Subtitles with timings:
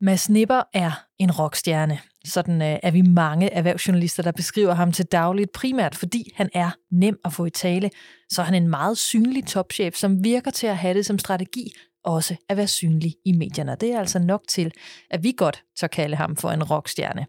[0.00, 1.98] Mads Nipper er en rockstjerne.
[2.24, 6.70] Sådan øh, er vi mange erhvervsjournalister, der beskriver ham til dagligt, primært fordi han er
[6.90, 7.90] nem at få i tale.
[8.30, 11.72] Så er han en meget synlig topchef, som virker til at have det som strategi
[12.04, 13.76] også at være synlig i medierne.
[13.80, 14.72] Det er altså nok til,
[15.10, 17.26] at vi godt tør kalde ham for en rockstjerne.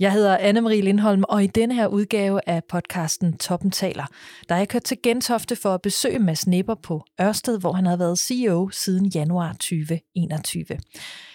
[0.00, 4.06] Jeg hedder Anne-Marie Lindholm, og i denne her udgave af podcasten Toppen taler,
[4.48, 7.86] der er jeg kørt til Gentofte for at besøge Mads Nipper på Ørsted, hvor han
[7.86, 10.64] har været CEO siden januar 2021.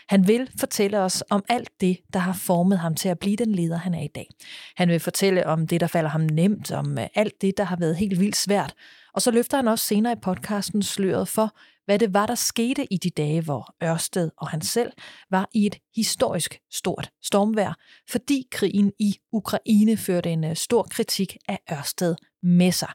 [0.10, 3.52] Han vil fortælle os om alt det, der har formet ham til at blive den
[3.52, 4.28] leder, han er i dag.
[4.76, 7.96] Han vil fortælle om det, der falder ham nemt, om alt det, der har været
[7.96, 8.74] helt vildt svært.
[9.14, 12.94] Og så løfter han også senere i podcasten sløret for, hvad det var, der skete
[12.94, 14.92] i de dage, hvor Ørsted og han selv
[15.32, 17.78] var i et historisk stort stormvær,
[18.10, 22.90] fordi krigen i Ukraine førte en øh, stor kritik af Ørsted med sig.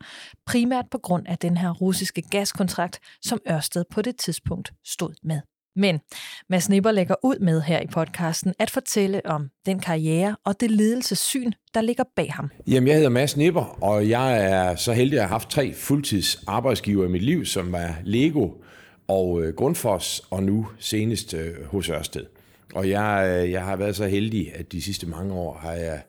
[0.47, 5.41] Primært på grund af den her russiske gaskontrakt, som Ørsted på det tidspunkt stod med.
[5.77, 6.01] Men
[6.49, 10.71] Mads Nipper lægger ud med her i podcasten at fortælle om den karriere og det
[10.71, 12.51] ledelsessyn, der ligger bag ham.
[12.67, 16.45] Jamen, jeg hedder Mads Nipper, og jeg er så heldig at have haft tre fuldtids
[16.47, 18.49] arbejdsgiver i mit liv, som er Lego
[19.11, 22.25] og øh, Grundfos, og nu senest øh, hos Ørsted.
[22.75, 26.01] Og jeg, øh, jeg har været så heldig, at de sidste mange år har jeg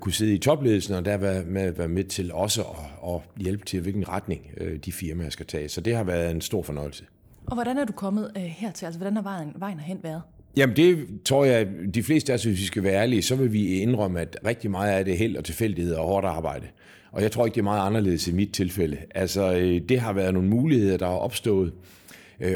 [0.00, 3.64] kunne sidde i topledelsen, og der været med, været med til også at, at hjælpe
[3.64, 4.50] til, hvilken retning
[4.84, 5.68] de firmaer skal tage.
[5.68, 7.04] Så det har været en stor fornøjelse.
[7.46, 8.84] Og hvordan er du kommet øh, hertil?
[8.84, 10.22] Altså, hvordan har vejen, vejen hen været?
[10.56, 13.52] Jamen det tror jeg, de fleste af os, hvis vi skal være ærlige, så vil
[13.52, 16.66] vi indrømme, at rigtig meget af det held og tilfældighed og hårdt arbejde.
[17.12, 18.96] Og jeg tror ikke, det er meget anderledes i mit tilfælde.
[19.14, 21.72] Altså, øh, det har været nogle muligheder, der er opstået, øh,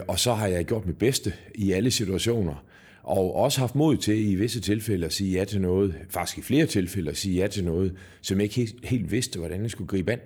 [0.09, 2.65] og så har jeg gjort mit bedste i alle situationer.
[3.03, 6.43] Og også haft mod til i visse tilfælde at sige ja til noget, faktisk i
[6.43, 9.89] flere tilfælde at sige ja til noget, som jeg ikke helt, vidste, hvordan jeg skulle
[9.89, 10.19] gribe an.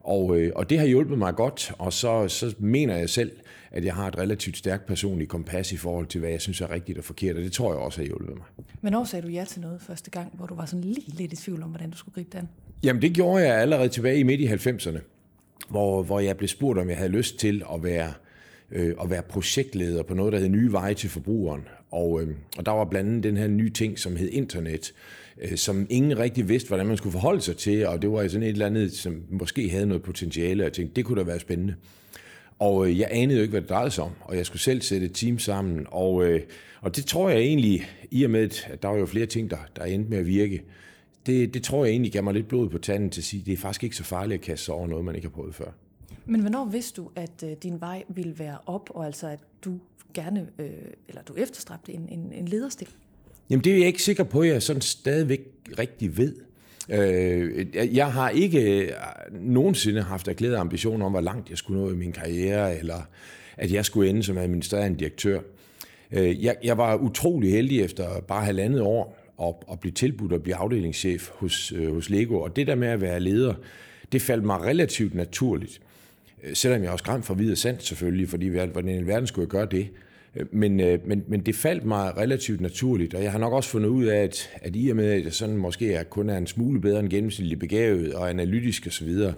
[0.00, 3.32] Og, øh, og det har hjulpet mig godt, og så, så mener jeg selv,
[3.70, 6.70] at jeg har et relativt stærkt personligt kompas i forhold til, hvad jeg synes er
[6.70, 8.66] rigtigt og forkert, og det tror jeg også har hjulpet mig.
[8.80, 11.32] Men også sagde du ja til noget første gang, hvor du var sådan lige lidt
[11.32, 12.48] i tvivl om, hvordan du skulle gribe det an?
[12.82, 14.98] Jamen det gjorde jeg allerede tilbage i midt i 90'erne,
[15.68, 18.12] hvor, hvor jeg blev spurgt, om jeg havde lyst til at være,
[18.72, 21.62] øh, at være projektleder på noget, der hed Nye Veje til Forbrugeren.
[21.90, 22.28] Og, øh,
[22.58, 24.92] og der var blandt andet den her nye ting, som hed internet,
[25.42, 28.42] øh, som ingen rigtig vidste, hvordan man skulle forholde sig til, og det var sådan
[28.42, 31.40] et eller andet, som måske havde noget potentiale, og jeg tænkte, det kunne da være
[31.40, 31.74] spændende.
[32.58, 34.82] Og øh, jeg anede jo ikke, hvad det drejede sig om, og jeg skulle selv
[34.82, 36.40] sætte et team sammen, og, øh,
[36.80, 39.56] og det tror jeg egentlig, i og med, at der var jo flere ting, der,
[39.76, 40.62] der endte med at virke,
[41.26, 43.46] det, det tror jeg egentlig gav mig lidt blod på tanden til at sige, at
[43.46, 45.54] det er faktisk ikke så farligt at kaste sig over noget, man ikke har prøvet
[45.54, 45.70] før.
[46.26, 49.78] Men hvornår vidste du, at øh, din vej ville være op, og altså at du
[50.14, 50.68] gerne, øh,
[51.08, 52.88] eller du efterstræbte en, en, en lederstil?
[53.50, 55.40] Jamen det er jeg ikke sikker på, at jeg sådan stadigvæk
[55.78, 56.34] rigtig ved.
[56.88, 57.66] Øh,
[57.96, 58.92] jeg har ikke øh,
[59.30, 63.02] nogensinde haft erklæret ambition om, hvor langt jeg skulle nå i min karriere, eller
[63.56, 65.40] at jeg skulle ende som administrerende direktør.
[66.12, 70.42] Øh, jeg, jeg var utrolig heldig efter bare halvandet år at, at blive tilbudt at
[70.42, 73.54] blive afdelingschef hos, øh, hos Lego, og det der med at være leder,
[74.12, 75.80] det faldt mig relativt naturligt.
[76.44, 79.50] Øh, selvom jeg også skræmt for videre sandt selvfølgelig, fordi hvordan i verden skulle jeg
[79.50, 79.88] gøre det?
[80.36, 83.70] Øh, men, øh, men, men det faldt mig relativt naturligt, og jeg har nok også
[83.70, 86.36] fundet ud af, at, at i og med, at jeg sådan måske er, kun er
[86.36, 89.34] en smule bedre end gennemsnitlig begavet og analytisk osv., så, videre,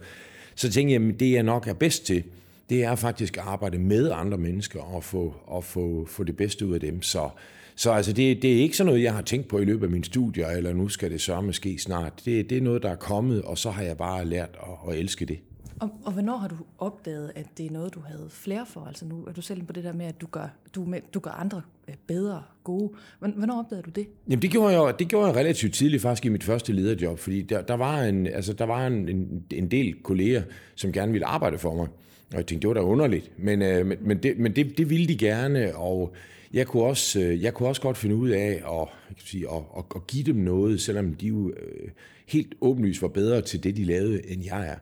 [0.54, 2.22] så tænker jeg, at det jeg nok er bedst til,
[2.70, 6.66] det er faktisk at arbejde med andre mennesker og få, og få, få det bedste
[6.66, 7.02] ud af dem.
[7.02, 7.28] Så,
[7.76, 9.90] så altså det, det er ikke sådan noget, jeg har tænkt på i løbet af
[9.90, 12.12] min studier, eller nu skal det sørme ske snart.
[12.24, 14.98] Det, det er noget, der er kommet, og så har jeg bare lært at, at
[14.98, 15.38] elske det.
[15.80, 18.80] Og, og hvornår har du opdaget, at det er noget, du havde flere for?
[18.80, 21.20] Altså nu er du selv på det der med, at du gør, du, med, du
[21.20, 22.90] gør andre øh, bedre, gode.
[23.18, 24.06] Hvornår opdagede du det?
[24.28, 27.42] Jamen det gjorde, jeg, det gjorde jeg relativt tidligt faktisk i mit første lederjob, fordi
[27.42, 30.42] der, der var, en, altså, der var en, en, en del kolleger,
[30.74, 31.88] som gerne ville arbejde for mig.
[32.32, 33.30] Og jeg tænkte, det var da underligt.
[33.38, 36.14] Men, øh, men, men, det, men det, det ville de gerne, og
[36.52, 39.46] jeg kunne også, øh, jeg kunne også godt finde ud af at, jeg kan sige,
[39.50, 41.88] at, at, at give dem noget, selvom de jo øh,
[42.26, 44.76] helt åbenlyst var bedre til det, de lavede, end jeg er.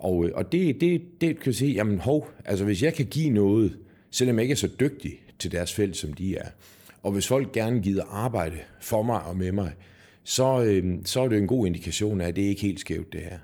[0.00, 3.06] Og, øh, og det, det, det kan jeg sige, jamen hov, altså hvis jeg kan
[3.06, 3.78] give noget,
[4.10, 6.48] selvom jeg ikke er så dygtig til deres felt, som de er,
[7.02, 9.72] og hvis folk gerne gider arbejde for mig og med mig,
[10.24, 13.12] så, øh, så er det en god indikation af, at det ikke er helt skævt,
[13.12, 13.38] det her.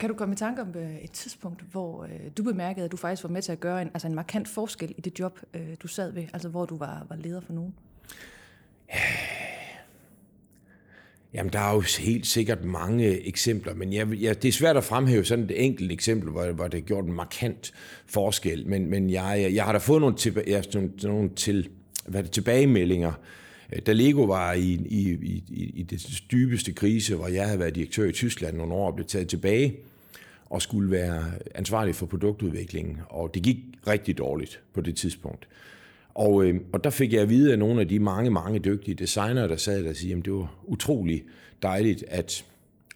[0.00, 2.96] Kan du komme i tanke om øh, et tidspunkt, hvor øh, du bemærkede, at du
[2.96, 5.76] faktisk var med til at gøre en, altså en markant forskel i det job, øh,
[5.82, 7.74] du sad ved, altså hvor du var, var leder for nogen?
[11.34, 14.84] Jamen, der er jo helt sikkert mange eksempler, men jeg, jeg, det er svært at
[14.84, 17.72] fremhæve sådan et enkelt eksempel, hvor, hvor det har gjort en markant
[18.06, 18.66] forskel.
[18.66, 21.68] Men, men jeg, jeg har da fået nogle, tilba- jeg, nogle, nogle til,
[22.06, 23.12] hvad det, tilbagemeldinger.
[23.72, 27.74] Øh, da Lego var i, i, i, i det dybeste krise, hvor jeg havde været
[27.74, 29.76] direktør i Tyskland nogle år og blev taget tilbage
[30.50, 31.24] og skulle være
[31.54, 32.98] ansvarlig for produktudviklingen.
[33.06, 35.48] Og det gik rigtig dårligt på det tidspunkt.
[36.18, 38.94] Og, øh, og der fik jeg at vide af nogle af de mange, mange dygtige
[38.94, 41.24] designere, der sad der og sagde, at det var utrolig
[41.62, 42.44] dejligt at,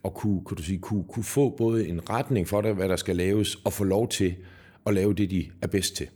[0.04, 2.96] at kunne, kunne, du sige, kunne, kunne få både en retning for det, hvad der
[2.96, 4.34] skal laves, og få lov til
[4.86, 6.06] at lave det, de er bedst til.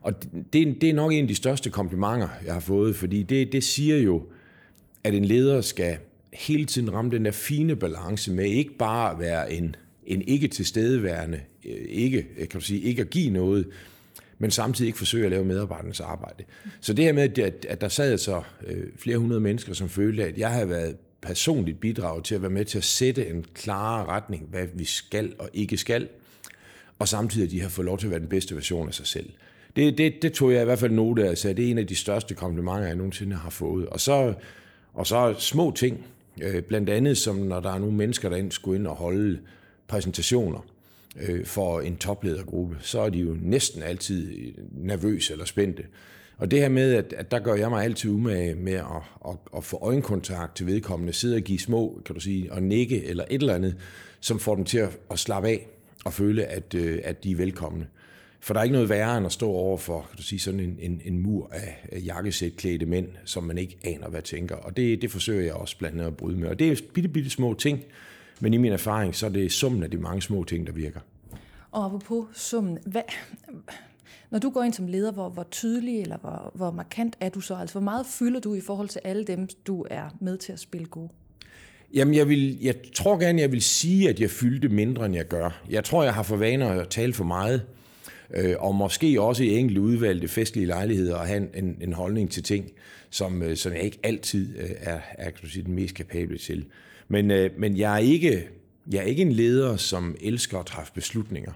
[0.00, 0.12] Og
[0.52, 3.64] det, det er nok en af de største komplimenter, jeg har fået, fordi det, det
[3.64, 4.22] siger jo,
[5.04, 5.96] at en leder skal
[6.32, 10.48] hele tiden ramme den der fine balance med ikke bare at være en, en ikke
[10.48, 13.66] tilstedeværende, øh, ikke, kan du sige, ikke at give noget,
[14.42, 16.44] men samtidig ikke forsøge at lave medarbejdernes arbejde.
[16.80, 20.24] Så det her med, at, at der sad så øh, flere hundrede mennesker, som følte,
[20.24, 24.08] at jeg havde været personligt bidrag til at være med til at sætte en klar
[24.08, 26.08] retning, hvad vi skal og ikke skal,
[26.98, 29.06] og samtidig at de har fået lov til at være den bedste version af sig
[29.06, 29.30] selv.
[29.76, 31.86] Det, det, det tog jeg i hvert fald note af, så det er en af
[31.86, 33.86] de største komplimenter, jeg nogensinde har fået.
[33.86, 34.34] Og så,
[34.94, 36.06] og så små ting,
[36.42, 39.38] øh, blandt andet som når der er nogle mennesker, der skulle ind og holde
[39.88, 40.66] præsentationer
[41.20, 45.82] øh, for en topledergruppe, så er de jo næsten altid øh, nervøse eller spændte.
[46.36, 49.36] Og det her med, at, at der gør jeg mig altid umage med at, at,
[49.56, 53.24] at få øjenkontakt til vedkommende, sidde og give små, kan du sige, og nikke eller
[53.30, 53.76] et eller andet,
[54.20, 55.66] som får dem til at, at slappe af
[56.04, 57.86] og føle, at, øh, at de er velkomne.
[58.40, 60.60] For der er ikke noget værre end at stå over for kan du sige, sådan
[60.60, 64.56] en, en, en mur af, jakkesætklædte mænd, som man ikke aner, hvad tænker.
[64.56, 66.48] Og det, det forsøger jeg også blandt andet at bryde med.
[66.48, 67.84] Og det er bitte, bitte små ting,
[68.40, 71.00] men i min erfaring, så er det summen af de mange små ting, der virker.
[71.70, 73.02] Og på summen, hvad,
[74.30, 77.40] når du går ind som leder, hvor, hvor tydelig eller hvor, hvor markant er du
[77.40, 77.54] så?
[77.54, 80.60] Altså, hvor meget fylder du i forhold til alle dem, du er med til at
[80.60, 81.08] spille gode?
[81.94, 85.24] Jamen, jeg, vil, jeg tror gerne, jeg vil sige, at jeg fyldte mindre, end jeg
[85.24, 85.62] gør.
[85.70, 87.62] Jeg tror, jeg har for vaner at tale for meget,
[88.34, 92.42] øh, og måske også i enkelte udvalgte festlige lejligheder at have en, en holdning til
[92.42, 92.70] ting,
[93.10, 96.38] som, øh, som jeg ikke altid øh, er, er kan du sige, den mest kapable
[96.38, 96.64] til.
[97.12, 98.48] Men, øh, men jeg, er ikke,
[98.92, 101.52] jeg er ikke en leder, som elsker at træffe beslutninger.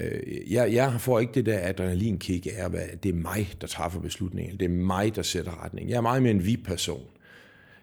[0.00, 4.00] Øh, jeg, jeg får ikke det der adrenalinkick af, at det er mig, der træffer
[4.00, 4.56] beslutningen.
[4.56, 5.90] Det er mig, der sætter retning.
[5.90, 7.02] Jeg er meget mere en vi-person.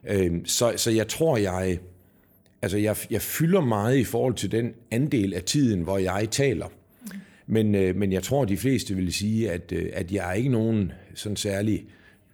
[0.07, 1.79] Øh, så, så jeg tror, jeg,
[2.61, 6.67] altså jeg, jeg fylder meget i forhold til den andel af tiden, hvor jeg taler.
[7.47, 10.91] Men, øh, men jeg tror, de fleste vil sige, at, at jeg er ikke nogen
[11.15, 11.85] sådan særlig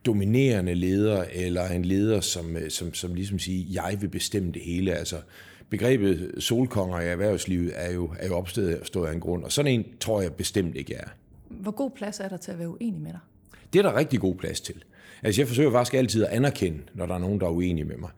[0.05, 4.93] dominerende leder, eller en leder, som, som, som ligesom siger, jeg vil bestemme det hele.
[4.93, 5.15] Altså,
[5.69, 9.85] begrebet solkonger i erhvervslivet er jo, er jo opstået af en grund, og sådan en
[9.99, 11.07] tror jeg bestemt ikke er.
[11.49, 13.19] Hvor god plads er der til at være uenig med dig?
[13.73, 14.75] Det er der rigtig god plads til.
[15.23, 17.97] Altså jeg forsøger faktisk altid at anerkende, når der er nogen, der er uenige med
[17.97, 18.09] mig.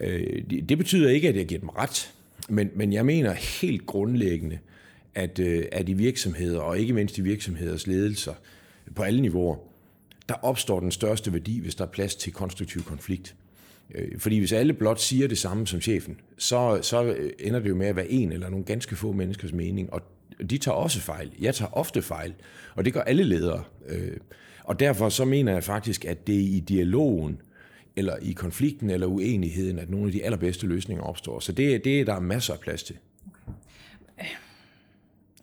[0.00, 2.12] Øh, det betyder ikke, at jeg giver dem ret,
[2.48, 4.58] men, men jeg mener helt grundlæggende,
[5.14, 8.34] at, øh, at i virksomheder, og ikke mindst i virksomheders ledelser
[8.94, 9.56] på alle niveauer,
[10.30, 13.34] der opstår den største værdi, hvis der er plads til konstruktiv konflikt.
[13.94, 17.68] Øh, fordi hvis alle blot siger det samme som chefen, så, så øh, ender det
[17.68, 20.02] jo med at være en eller nogle ganske få menneskers mening, og
[20.50, 21.32] de tager også fejl.
[21.40, 22.34] Jeg tager ofte fejl,
[22.74, 23.64] og det gør alle ledere.
[23.88, 24.16] Øh,
[24.64, 27.40] og derfor så mener jeg faktisk, at det er i dialogen,
[27.96, 31.40] eller i konflikten eller uenigheden, at nogle af de allerbedste løsninger opstår.
[31.40, 32.96] Så det, det er der masser af plads til.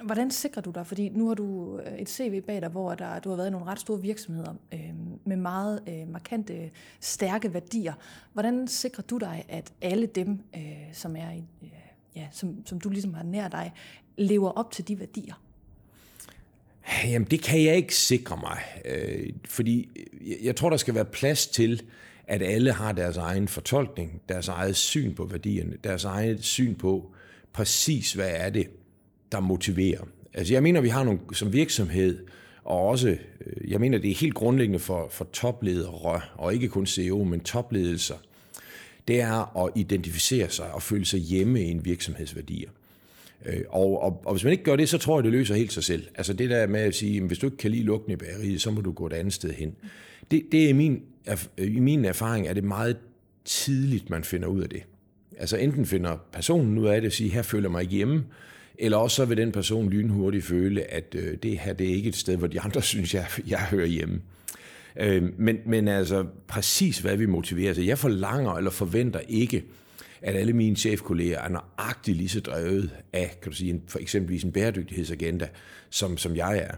[0.03, 0.87] Hvordan sikrer du dig?
[0.87, 3.51] Fordi nu har du øh, et CV bag dig, hvor der, du har været i
[3.51, 4.79] nogle ret store virksomheder øh,
[5.25, 7.93] med meget øh, markante, stærke værdier.
[8.33, 10.61] Hvordan sikrer du dig, at alle dem, øh,
[10.93, 11.69] som er i, øh,
[12.15, 13.73] ja, som, som du ligesom har nær dig,
[14.17, 15.41] lever op til de værdier?
[17.05, 18.59] Jamen, det kan jeg ikke sikre mig.
[18.85, 19.89] Øh, fordi
[20.43, 21.81] jeg tror, der skal være plads til,
[22.27, 27.11] at alle har deres egen fortolkning, deres eget syn på værdierne, deres eget syn på
[27.53, 28.67] præcis, hvad er det,
[29.31, 30.01] der motiverer.
[30.33, 32.19] Altså jeg mener, vi har nogle som virksomhed,
[32.63, 36.85] og også, øh, jeg mener, det er helt grundlæggende for, for topledere, og ikke kun
[36.85, 38.15] CEO, men topledelser,
[39.07, 42.69] det er at identificere sig og føle sig hjemme i en virksomhedsværdier.
[43.45, 45.73] Øh, og, og, og hvis man ikke gør det, så tror jeg, det løser helt
[45.73, 46.07] sig selv.
[46.15, 48.61] Altså det der med at sige, at hvis du ikke kan lide lugten i bageriet,
[48.61, 49.75] så må du gå et andet sted hen.
[50.31, 51.01] Det, det er i min,
[51.57, 52.97] i min erfaring, er det meget
[53.45, 54.83] tidligt, man finder ud af det.
[55.37, 58.25] Altså enten finder personen ud af det og siger, her føler jeg mig ikke hjemme,
[58.79, 62.09] eller også så vil den person lynhurtigt føle, at øh, det her det er ikke
[62.09, 64.21] et sted, hvor de andre synes, jeg, jeg hører hjemme.
[64.99, 67.73] Øh, men, men altså præcis hvad vi motiverer.
[67.73, 69.63] Så jeg forlanger eller forventer ikke,
[70.21, 73.99] at alle mine chefkolleger er nøjagtigt lige så drevet af, kan du sige, en, for
[73.99, 75.47] eksempelvis en bæredygtighedsagenda,
[75.89, 76.75] som, som jeg er.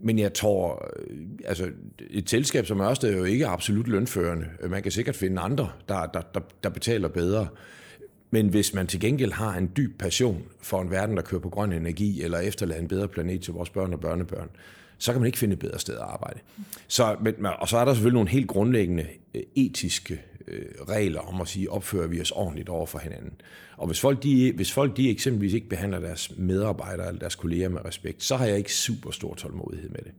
[0.00, 1.70] Men jeg tror, øh, altså
[2.10, 4.46] et selskab som Ørsted er jo ikke absolut lønførende.
[4.68, 7.48] Man kan sikkert finde andre, der, der, der, der betaler bedre.
[8.34, 11.48] Men hvis man til gengæld har en dyb passion for en verden, der kører på
[11.48, 14.48] grøn energi, eller efterlader en bedre planet til vores børn og børnebørn,
[14.98, 16.40] så kan man ikke finde et bedre sted at arbejde.
[16.88, 21.40] Så, men, og så er der selvfølgelig nogle helt grundlæggende øh, etiske øh, regler om
[21.40, 23.32] at sige, opfører vi os ordentligt over for hinanden.
[23.76, 27.68] Og hvis folk, de, hvis folk de eksempelvis ikke behandler deres medarbejdere eller deres kolleger
[27.68, 30.12] med respekt, så har jeg ikke super stor tålmodighed med det.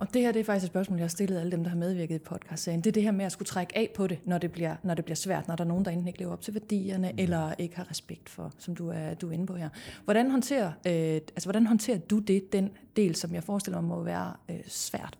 [0.00, 1.76] Og det her det er faktisk et spørgsmål, jeg har stillet alle dem, der har
[1.76, 2.80] medvirket i podcastserien.
[2.80, 4.94] Det er det her med at skulle trække af på det, når det bliver, når
[4.94, 7.18] det bliver svært, når der er nogen, der enten ikke lever op til værdierne, mm.
[7.18, 9.68] eller ikke har respekt for, som du er, du er inde på her.
[10.04, 14.02] Hvordan håndterer, øh, altså, hvordan håndterer du det, den del, som jeg forestiller mig må
[14.02, 15.18] være øh, svært?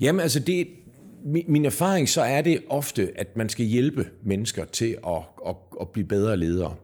[0.00, 0.68] Jamen altså, det,
[1.24, 5.56] min, min erfaring så er det ofte, at man skal hjælpe mennesker til at, at,
[5.80, 6.74] at blive bedre ledere.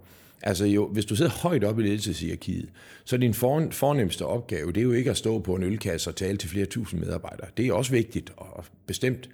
[0.46, 2.68] Altså jo, hvis du sidder højt oppe i ledelseshierarkiet,
[3.04, 6.10] så er din for, fornemmeste opgave, det er jo ikke at stå på en ølkasse
[6.10, 7.46] og tale til flere tusind medarbejdere.
[7.56, 9.30] Det er også vigtigt og bestemt.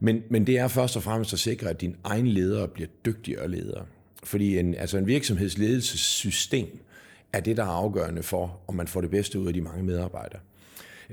[0.00, 3.48] Men, men det er først og fremmest at sikre, at din egen ledere bliver dygtigere
[3.48, 3.86] ledere.
[4.24, 6.78] Fordi en, altså en virksomhedsledelsessystem
[7.32, 9.82] er det, der er afgørende for, om man får det bedste ud af de mange
[9.82, 10.40] medarbejdere.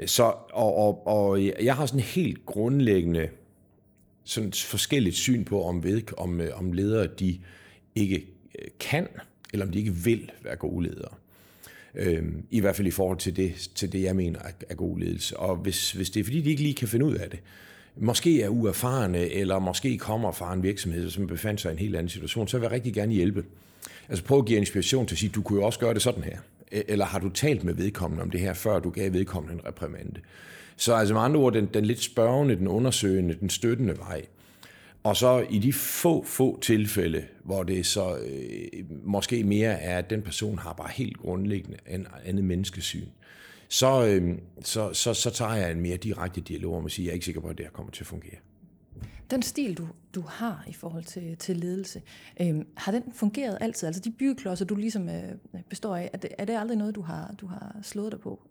[0.05, 3.29] Så, og, og, og jeg har sådan helt grundlæggende
[4.24, 7.39] sådan forskelligt syn på, om, ved, om, øh, om ledere de
[7.95, 8.27] ikke
[8.60, 9.07] øh, kan,
[9.53, 11.13] eller om de ikke vil være gode ledere.
[11.96, 14.39] Øhm, I hvert fald i forhold til det, til det jeg mener
[14.70, 15.38] er, god ledelse.
[15.38, 17.39] Og hvis, hvis det er fordi, de ikke lige kan finde ud af det,
[17.96, 21.96] måske er uerfarne, eller måske kommer fra en virksomhed, som befandt sig i en helt
[21.96, 23.46] anden situation, så vil jeg rigtig gerne hjælpe.
[24.10, 26.24] Altså prøv at give inspiration til at sige, du kunne jo også gøre det sådan
[26.24, 26.38] her.
[26.72, 29.65] E, eller har du talt med vedkommende om det her, før du gav vedkommende en
[29.65, 30.20] reprimande?
[30.75, 34.22] Så altså med andre ord, den, den lidt spørgende, den undersøgende, den støttende vej.
[35.03, 40.10] Og så i de få, få tilfælde, hvor det så øh, måske mere er, at
[40.10, 43.08] den person har bare helt grundlæggende en andet menneskesyn,
[43.70, 47.05] så, øh, så, så, så tager jeg en mere direkte dialog om at sige, at
[47.05, 48.36] jeg er ikke sikker på, at det her kommer til at fungere.
[49.31, 52.01] Den stil, du, du har i forhold til, til ledelse,
[52.41, 53.88] øh, har den fungeret altid?
[53.88, 55.31] Altså de byggeklodser, du ligesom øh,
[55.70, 58.41] består af, er det, er det aldrig noget, du har, du har slået dig på?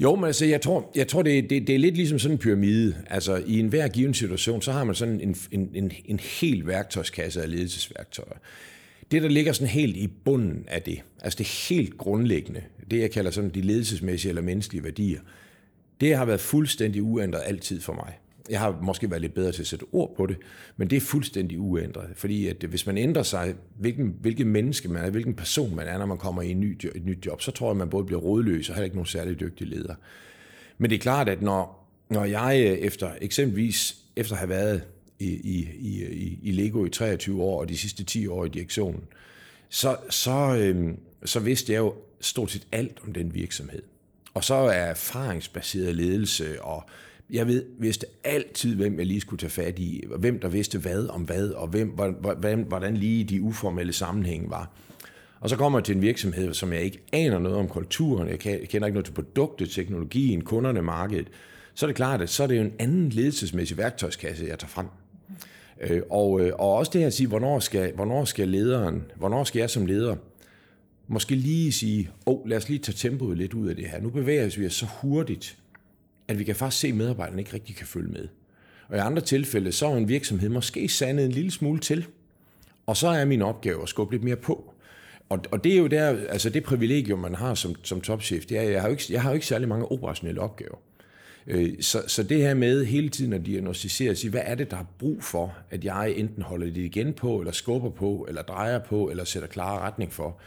[0.00, 2.38] Jo, men altså, jeg tror, jeg tror det, det, det er lidt ligesom sådan en
[2.38, 2.96] pyramide.
[3.06, 7.42] Altså, i enhver given situation, så har man sådan en, en, en, en hel værktøjskasse
[7.42, 8.36] af ledelsesværktøjer.
[9.10, 13.10] Det, der ligger sådan helt i bunden af det, altså det helt grundlæggende, det jeg
[13.10, 15.20] kalder sådan de ledelsesmæssige eller menneskelige værdier,
[16.00, 18.18] det har været fuldstændig uændret altid for mig.
[18.50, 20.36] Jeg har måske været lidt bedre til at sætte ord på det,
[20.76, 22.10] men det er fuldstændig uændret.
[22.14, 25.98] Fordi at hvis man ændrer sig, hvilken, hvilken menneske man er, hvilken person man er,
[25.98, 28.04] når man kommer i en ny, et nyt job, så tror jeg, at man både
[28.04, 29.94] bliver rådløs og heller ikke nogen særlig dygtig leder.
[30.78, 34.82] Men det er klart, at når, når jeg øh, efter eksempelvis efter at have været
[35.18, 39.04] i, i, i, i Lego i 23 år og de sidste 10 år i direktionen,
[39.68, 40.94] så, så, øh,
[41.24, 43.82] så vidste jeg jo stort set alt om den virksomhed.
[44.34, 46.84] Og så er erfaringsbaseret ledelse og
[47.32, 51.08] jeg ved, vidste altid, hvem jeg lige skulle tage fat i, hvem der vidste hvad
[51.08, 54.70] om hvad, og hvem, hvordan, hvordan lige de uformelle sammenhænge var.
[55.40, 58.38] Og så kommer jeg til en virksomhed, som jeg ikke aner noget om kulturen, jeg
[58.38, 61.28] kender ikke noget til produktet, teknologien, kunderne, markedet.
[61.74, 64.68] Så er det klart, at så er det jo en anden ledelsesmæssig værktøjskasse, jeg tager
[64.68, 64.86] frem.
[65.80, 69.44] Øh, og, øh, og også det her at sige, hvornår skal, hvornår skal lederen, hvornår
[69.44, 70.16] skal jeg som leder
[71.08, 74.00] måske lige sige, åh, oh, lad os lige tage tempoet lidt ud af det her.
[74.00, 75.58] Nu bevæger vi os så hurtigt,
[76.32, 78.28] at vi kan faktisk se, at medarbejderne ikke rigtig kan følge med.
[78.88, 82.06] Og i andre tilfælde, så er en virksomhed måske sandet en lille smule til,
[82.86, 84.72] og så er min opgave at skubbe lidt mere på.
[85.28, 88.58] Og, og det er jo der, altså det privilegium, man har som, som topchef, det
[88.58, 90.76] er, jeg har jo ikke, jeg har jo ikke særlig mange operationelle opgaver.
[91.46, 94.70] Øh, så, så det her med hele tiden at diagnostisere og sige, hvad er det,
[94.70, 98.42] der er brug for, at jeg enten holder det igen på, eller skubber på, eller
[98.42, 100.38] drejer på, eller sætter klare retning for,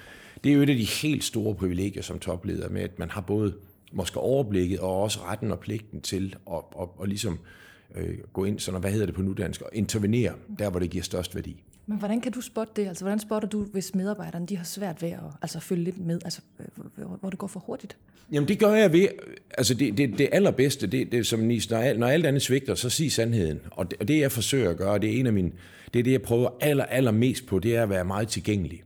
[0.44, 3.22] det er jo et af de helt store privilegier som topleder med, at man har
[3.22, 3.54] både
[3.96, 7.40] måske overblikket og også retten og pligten til at, at, at ligesom
[7.96, 11.04] øh, gå ind, sådan, hvad hedder det på nudansk, og intervenere der, hvor det giver
[11.04, 11.64] størst værdi.
[11.88, 12.88] Men hvordan kan du spotte det?
[12.88, 16.20] Altså, hvordan spotter du, hvis medarbejderne de har svært ved at altså, følge lidt med,
[16.26, 16.42] altså,
[17.20, 17.98] hvor det går for hurtigt?
[18.32, 19.08] Jamen det gør jeg ved,
[19.58, 23.12] altså det, det, det allerbedste, det, det som når, når alt andet svigter, så sig
[23.12, 23.60] sandheden.
[23.72, 25.52] Og det, og det jeg forsøger at gøre, det er en af mine,
[25.94, 28.84] det er det jeg prøver aller, allermest på, det er at være meget tilgængelig.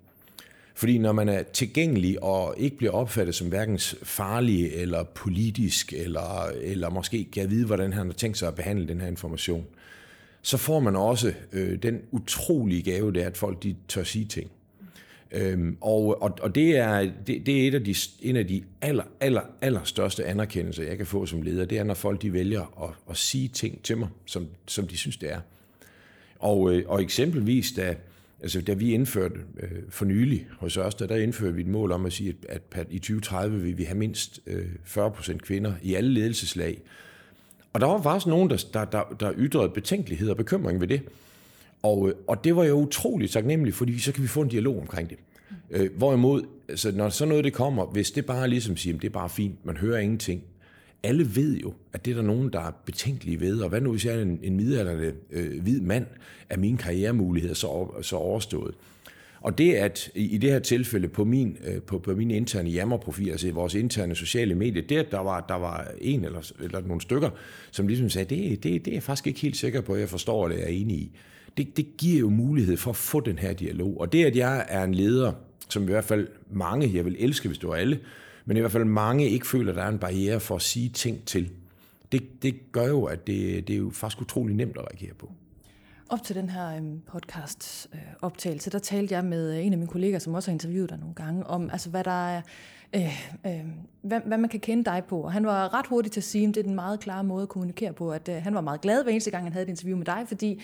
[0.76, 6.52] Fordi når man er tilgængelig og ikke bliver opfattet som hverken farlig eller politisk, eller,
[6.62, 9.66] eller måske kan vide, hvordan han har tænkt sig at behandle den her information,
[10.42, 14.26] så får man også øh, den utrolige gave, det er, at folk de tør sige
[14.26, 14.52] ting.
[15.32, 18.64] Øhm, og, og, og det er, det, det er et af de, en af de
[18.82, 22.34] aller, aller, aller største anerkendelser, jeg kan få som leder, det er, når folk de
[22.34, 25.40] vælger at, at sige ting til mig, som, som de synes, det er.
[26.40, 27.96] Og, øh, og eksempelvis, da,
[28.42, 32.06] Altså, da vi indførte øh, for nylig hos Ørsted, der indførte vi et mål om
[32.06, 35.94] at sige, at, at i 2030 vil vi have mindst øh, 40 procent kvinder i
[35.94, 36.82] alle ledelseslag.
[37.74, 41.02] Og der var faktisk nogen, der, der, der, der ytrede betænkelighed og bekymring ved det.
[41.84, 44.80] Og, øh, og det var jo utroligt taknemmeligt, fordi så kan vi få en dialog
[44.80, 45.18] omkring det.
[45.72, 49.08] Øh, hvorimod, altså, når sådan noget det kommer, hvis det bare ligesom siger, at det
[49.08, 50.44] er bare fint, man hører ingenting,
[51.04, 53.92] alle ved jo, at det er der nogen, der er betænkelige ved, og hvad nu
[53.92, 56.06] hvis jeg er en, en midalderne øh, hvid mand,
[56.50, 58.76] er mine karrieremuligheder så, så overstået.
[59.42, 63.30] Og det at i det her tilfælde på min, øh, på, på min interne jammerprofil,
[63.30, 67.30] altså vores interne sociale medier, der, der var, der var en eller, eller nogle stykker,
[67.72, 70.10] som ligesom sagde, det, det, det er jeg faktisk ikke helt sikker på, at jeg
[70.10, 71.12] forstår, eller er enig i.
[71.58, 74.00] Det, det giver jo mulighed for at få den her dialog.
[74.00, 75.32] Og det, at jeg er en leder,
[75.70, 78.00] som i hvert fald mange, jeg vil elske, hvis det var alle,
[78.46, 80.90] men i hvert fald mange ikke føler, at der er en barriere for at sige
[80.90, 81.52] ting til.
[82.12, 85.32] Det, det gør jo, at det, det er jo faktisk utrolig nemt at reagere på.
[86.10, 89.78] Op til den her øhm, podcast øh, optagelse, der talte jeg med øh, en af
[89.78, 92.42] mine kolleger, som også har interviewet dig nogle gange, om altså, hvad der er,
[92.96, 93.66] øh, øh,
[94.02, 95.22] hvad, hvad man kan kende dig på.
[95.22, 97.44] Og han var ret hurtig til at sige, at det er den meget klare måde
[97.44, 99.70] at kommunikere på, at øh, han var meget glad hver eneste gang, han havde et
[99.70, 100.62] interview med dig, fordi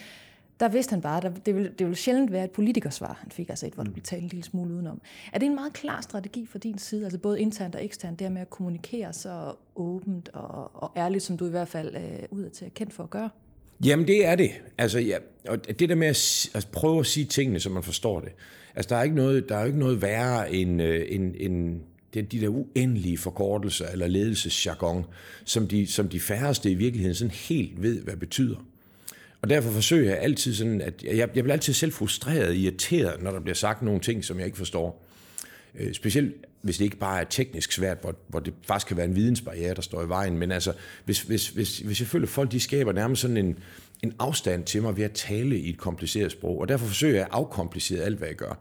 [0.59, 3.49] der vidste han bare, at det ville, det ville sjældent være et politikersvar, han fik,
[3.49, 5.01] altså et, hvor der blev talt en lille smule udenom.
[5.33, 8.31] Er det en meget klar strategi fra din side, altså både internt og eksternt, det
[8.31, 12.49] med at kommunikere så åbent og, og ærligt, som du i hvert fald øh, ud
[12.49, 13.29] til er kendt for at gøre?
[13.85, 14.51] Jamen det er det.
[14.77, 17.83] Altså, ja, og det der med at, at altså prøve at sige tingene, så man
[17.83, 18.29] forstår det.
[18.75, 21.81] Altså der er ikke noget, der er ikke noget værre end, øh, end, end
[22.13, 25.05] det de der uendelige forkortelser eller ledelsesjargon,
[25.45, 28.65] som de, som de færreste i virkeligheden sådan helt ved, hvad betyder.
[29.45, 33.31] Og derfor forsøger jeg altid sådan, at jeg, jeg bliver altid selv frustreret, irriteret, når
[33.31, 35.05] der bliver sagt nogle ting, som jeg ikke forstår.
[35.75, 39.05] Øh, specielt hvis det ikke bare er teknisk svært, hvor, hvor det faktisk kan være
[39.05, 40.37] en vidensbarriere, der står i vejen.
[40.37, 40.73] Men altså,
[41.05, 43.59] hvis, hvis, hvis, hvis jeg føler, at folk de skaber nærmest sådan en,
[44.03, 47.23] en afstand til mig ved at tale i et kompliceret sprog, og derfor forsøger jeg
[47.23, 48.59] at afkomplicere alt, hvad jeg gør.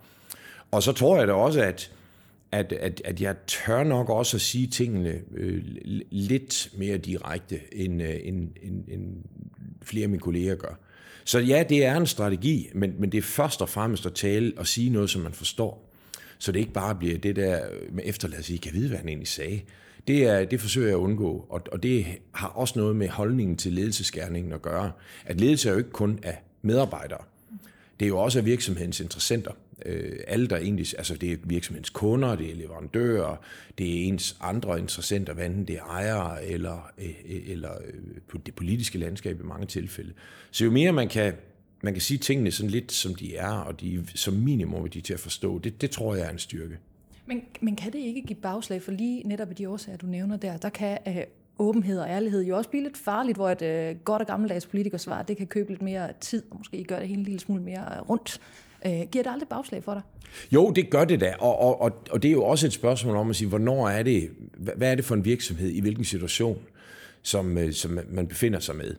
[0.71, 1.93] Og så tror jeg da også, at,
[2.53, 5.62] at, at, at jeg tør nok også at sige tingene øh,
[6.11, 9.17] lidt mere direkte, end, øh, end, end, end
[9.85, 10.79] flere af mine kolleger gør.
[11.25, 14.53] Så ja, det er en strategi, men, men det er først og fremmest at tale
[14.57, 15.91] og sige noget, som man forstår.
[16.38, 17.61] Så det ikke bare bliver det der
[17.93, 19.61] med efterladelse, I kan vide, hvad han egentlig sagde.
[20.09, 23.57] Det, er, det forsøger jeg at undgå, og, og det har også noget med holdningen
[23.57, 24.93] til ledelsesgærningen at gøre.
[25.25, 27.25] At ledelse er jo ikke kun af medarbejdere.
[28.00, 29.50] Det er jo også af virksomhedens interessenter.
[29.85, 33.37] Øh, alle der egentlig, altså det er virksomhedens kunder, det er leverandører,
[33.79, 37.14] det er ens andre interessenter, hvad enten det er ejere eller, øh,
[37.47, 37.95] eller øh,
[38.29, 40.12] på det politiske landskab i mange tilfælde.
[40.50, 41.33] Så jo mere man kan
[41.83, 45.00] man kan sige tingene sådan lidt, som de er, og de som minimum er de
[45.00, 45.59] til at forstå.
[45.59, 46.78] Det, det tror jeg er en styrke.
[47.26, 50.37] Men, men kan det ikke give bagslag for lige netop af de årsager, du nævner
[50.37, 50.56] der?
[50.56, 51.17] Der kan øh,
[51.58, 55.23] åbenhed og ærlighed jo også blive lidt farligt, hvor et øh, godt og gammeldags politikersvar,
[55.23, 57.97] det kan købe lidt mere tid, og måske gøre det hele en lille smule mere
[57.97, 58.41] øh, rundt.
[58.86, 60.02] Øh, giver det aldrig bagslag for dig?
[60.52, 63.16] Jo, det gør det da, og, og, og, og det er jo også et spørgsmål
[63.16, 64.30] om at sige, hvornår er det,
[64.76, 66.58] hvad er det for en virksomhed, i hvilken situation,
[67.23, 68.97] som, øh, som man befinder sig med.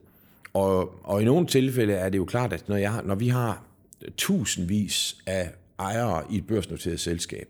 [0.53, 3.63] Og, og i nogle tilfælde er det jo klart, at når, jeg, når vi har
[4.17, 7.47] tusindvis af ejere i et børsnoteret selskab,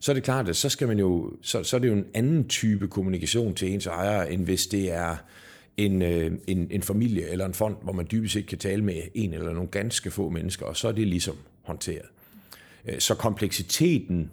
[0.00, 2.06] så er det klart, at så, skal man jo, så, så er det jo en
[2.14, 5.16] anden type kommunikation til ens ejere, end hvis det er
[5.76, 9.02] en, øh, en, en familie eller en fond, hvor man dybest set kan tale med
[9.14, 11.36] en eller nogle ganske få mennesker, og så er det ligesom
[11.68, 12.06] håndteret.
[12.88, 14.30] Øh, så kompleksiteten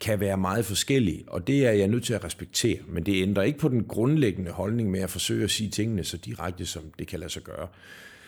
[0.00, 2.78] kan være meget forskellig, og det er jeg nødt til at respektere.
[2.88, 6.16] Men det ændrer ikke på den grundlæggende holdning med at forsøge at sige tingene så
[6.16, 7.68] direkte, som det kan lade sig gøre.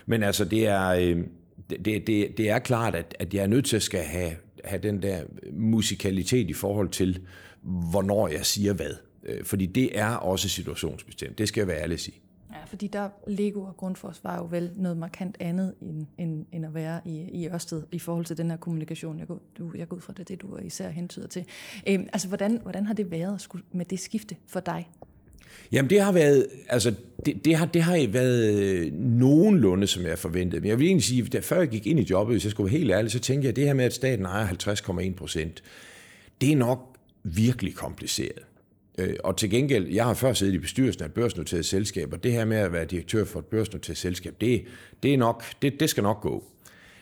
[0.07, 1.25] Men altså, det er, øh,
[1.71, 4.33] det, det, det er klart, at, at jeg er nødt til at skal have,
[4.65, 7.21] have den der musikalitet i forhold til,
[7.63, 8.95] hvornår jeg siger hvad.
[9.25, 11.39] Øh, fordi det er også situationsbestemt.
[11.39, 12.21] Det skal jeg være ærlig at sige.
[12.53, 16.67] Ja, fordi der Lego og Grundfos var jo vel noget markant andet end, end, end
[16.67, 19.19] at være i, i Ørsted i forhold til den her kommunikation.
[19.19, 21.45] Jeg går, du, jeg går ud fra det, det du især hentyder til.
[21.89, 24.89] Øhm, altså, hvordan, hvordan har det været med det skifte for dig?
[25.73, 26.95] Jamen det har været, altså
[27.27, 30.61] det, det, har, det har været øh, nogenlunde, som jeg forventede.
[30.61, 32.73] Men jeg vil egentlig sige, at før jeg gik ind i jobbet, hvis jeg skulle
[32.73, 35.63] være helt ærlig, så tænkte jeg, at det her med, at staten ejer 50,1 procent,
[36.41, 38.48] det er nok virkelig kompliceret.
[38.99, 42.23] Øh, og til gengæld, jeg har før siddet i bestyrelsen af et børsnoteret selskab, og
[42.23, 44.65] det her med at være direktør for et børsnoteret selskab, det,
[45.03, 46.45] det, er nok, det, det skal nok gå.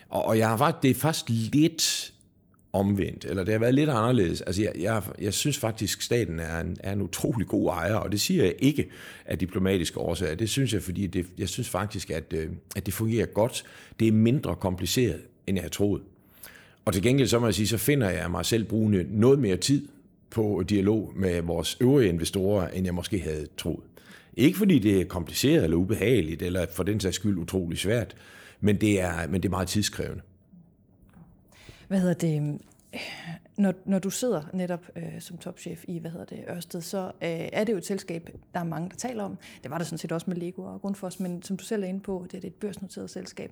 [0.09, 2.13] Og, og jeg har faktisk, det er faktisk lidt
[2.73, 4.41] omvendt, eller det har været lidt anderledes.
[4.41, 8.11] Altså jeg, jeg, jeg synes faktisk, staten er en, er en utrolig god ejer, og
[8.11, 8.89] det siger jeg ikke
[9.25, 10.35] af diplomatiske årsager.
[10.35, 13.63] Det synes jeg, fordi det, jeg synes faktisk, at, øh, at det fungerer godt.
[13.99, 16.01] Det er mindre kompliceret, end jeg havde troet.
[16.85, 19.57] Og til gengæld, så må jeg sige, så finder jeg mig selv brugende noget mere
[19.57, 19.87] tid
[20.29, 23.83] på dialog med vores øvrige investorer, end jeg måske havde troet.
[24.33, 28.15] Ikke fordi det er kompliceret eller ubehageligt, eller for den sags skyld utrolig svært,
[28.59, 30.21] men det er, men det er meget tidskrævende.
[31.87, 32.37] Hvad hedder det?
[32.37, 32.59] Øhm,
[33.57, 37.29] når, når du sidder netop øh, som topchef i hvad hedder det, Ørsted, så øh,
[37.53, 39.37] er det jo et selskab, der er mange, der taler om.
[39.63, 41.87] Det var der sådan set også med Lego og Grundfos, men som du selv er
[41.87, 43.51] inde på, det er et børsnoteret selskab.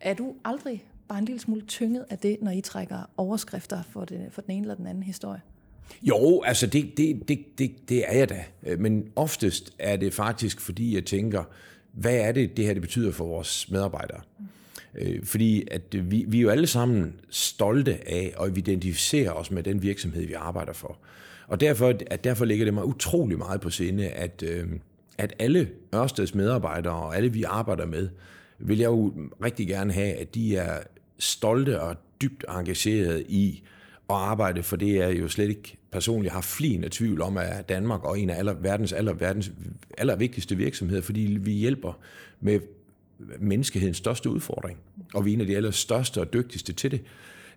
[0.00, 4.04] Er du aldrig bare en lille smule tynget af det, når I trækker overskrifter for,
[4.04, 5.40] det, for den ene eller den anden historie?
[6.02, 8.44] Jo, altså det, det, det, det, det er jeg da.
[8.66, 11.44] Øh, men oftest er det faktisk, fordi jeg tænker,
[11.92, 14.20] hvad er det, det her det betyder for vores medarbejdere?
[14.94, 19.62] Øh, fordi at vi, vi er jo alle sammen stolte af at identificere os med
[19.62, 20.98] den virksomhed, vi arbejder for.
[21.46, 24.66] Og derfor, at derfor ligger det mig utrolig meget på sinde, at, øh,
[25.18, 28.08] at alle Ørsteds medarbejdere og alle vi arbejder med,
[28.58, 29.12] vil jeg jo
[29.44, 30.78] rigtig gerne have, at de er
[31.18, 33.62] stolte og dybt engageret i
[34.10, 37.68] at arbejde, for det er jo slet ikke personligt har flin af tvivl om, at
[37.68, 39.52] Danmark og en af aller, verdens aller, verdens
[39.98, 41.98] aller vigtigste virksomheder, fordi vi hjælper
[42.40, 42.60] med
[43.38, 44.78] menneskehedens største udfordring,
[45.14, 47.00] og vi er en af de allerstørste og dygtigste til det.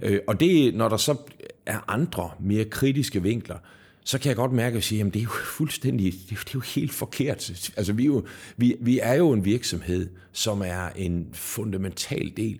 [0.02, 1.18] Øh, og det, når der så
[1.66, 3.58] er andre mere kritiske vinkler,
[4.06, 6.60] så kan jeg godt mærke at sige, at det er jo fuldstændig, det er jo,
[6.60, 7.72] helt forkert.
[7.78, 8.26] Altså, vi er, jo,
[8.58, 12.60] vi, vi er jo en virksomhed, som er en fundamental del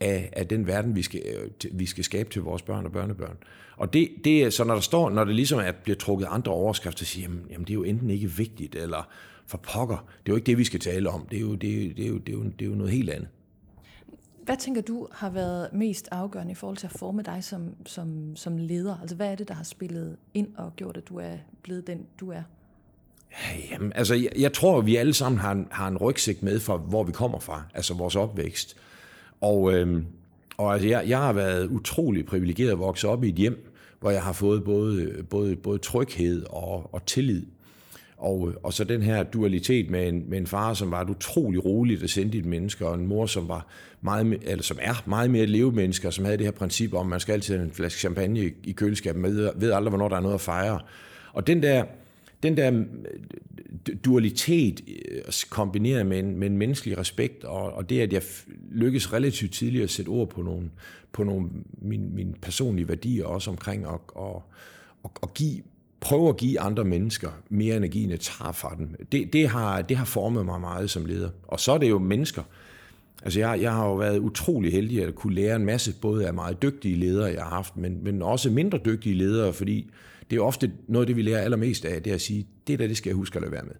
[0.00, 1.22] af, af den verden, vi skal,
[1.72, 3.36] vi skal skabe til vores børn og børnebørn.
[3.76, 7.04] Og det, det så, når der står, når det ligesom er, bliver trukket andre overskrifter,
[7.04, 9.08] så siger jamen, jamen, det er jo enten ikke vigtigt, eller
[9.46, 11.26] for pokker, det er jo ikke det, vi skal tale om.
[11.30, 13.10] Det er jo, det det er jo, det er jo, det er jo noget helt
[13.10, 13.28] andet.
[14.44, 18.36] Hvad tænker du har været mest afgørende i forhold til at forme dig som, som,
[18.36, 18.98] som leder?
[19.00, 22.06] Altså hvad er det, der har spillet ind og gjort, at du er blevet den,
[22.20, 22.42] du er?
[23.70, 26.60] Jamen, altså, jeg, jeg tror, at vi alle sammen har en, har en rygsæk med
[26.60, 28.76] fra, hvor vi kommer fra, altså vores opvækst.
[29.40, 30.02] Og, øh,
[30.56, 34.10] og altså, jeg, jeg har været utrolig privilegeret at vokse op i et hjem, hvor
[34.10, 37.42] jeg har fået både, både, både tryghed og, og tillid.
[38.16, 41.64] Og, og så den her dualitet med en, med en far, som var et utrolig
[41.64, 43.66] roligt og sindigt menneske, og en mor, som, var
[44.00, 47.10] meget, eller som er meget mere levemenneske, og som havde det her princip om, at
[47.10, 50.20] man skal altid have en flaske champagne i køleskabet, med ved aldrig, hvornår der er
[50.20, 50.80] noget at fejre.
[51.32, 51.84] Og den der,
[52.42, 58.00] den der øh, dualitet øh, kombineret med en, med en menneskelig respekt, og, og det,
[58.00, 58.22] at jeg
[58.70, 60.70] lykkes relativt tidligt at sætte ord på nogle,
[61.12, 61.48] på nogle
[61.82, 64.42] min, min personlige værdier, også omkring at, at,
[65.04, 65.62] at, at give
[66.00, 69.06] prøve at give andre mennesker mere energi, end jeg tager fra dem.
[69.12, 71.30] Det, det, har, det har formet mig meget som leder.
[71.42, 72.42] Og så er det jo mennesker.
[73.22, 76.34] Altså jeg, jeg har jo været utrolig heldig at kunne lære en masse, både af
[76.34, 79.90] meget dygtige ledere, jeg har haft, men, men også mindre dygtige ledere, fordi
[80.30, 82.78] det er ofte noget af det, vi lærer allermest af, det er at sige, det
[82.78, 83.74] der, det skal jeg huske at lade være med.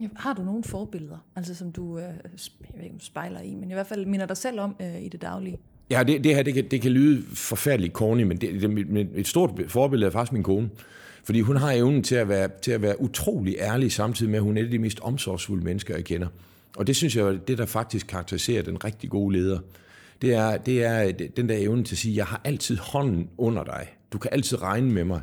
[0.00, 2.04] Ja, har du nogle forbilleder, altså som du øh,
[2.76, 5.22] jeg ikke, spejler i, men i hvert fald minder dig selv om øh, i det
[5.22, 5.58] daglige?
[5.90, 9.26] Ja, det, det her, det kan, det kan lyde forfærdeligt corny, men det, det, et
[9.26, 10.70] stort forbillede er faktisk min kone.
[11.24, 14.42] Fordi hun har evnen til at, være, til at være utrolig ærlig, samtidig med, at
[14.42, 16.28] hun er et af de mest omsorgsfulde mennesker, jeg kender.
[16.76, 19.58] Og det synes jeg er det, der faktisk karakteriserer den rigtig gode leder.
[20.22, 23.64] Det er, det er den der evne til at sige, jeg har altid hånden under
[23.64, 23.86] dig.
[24.12, 25.20] Du kan altid regne med mig.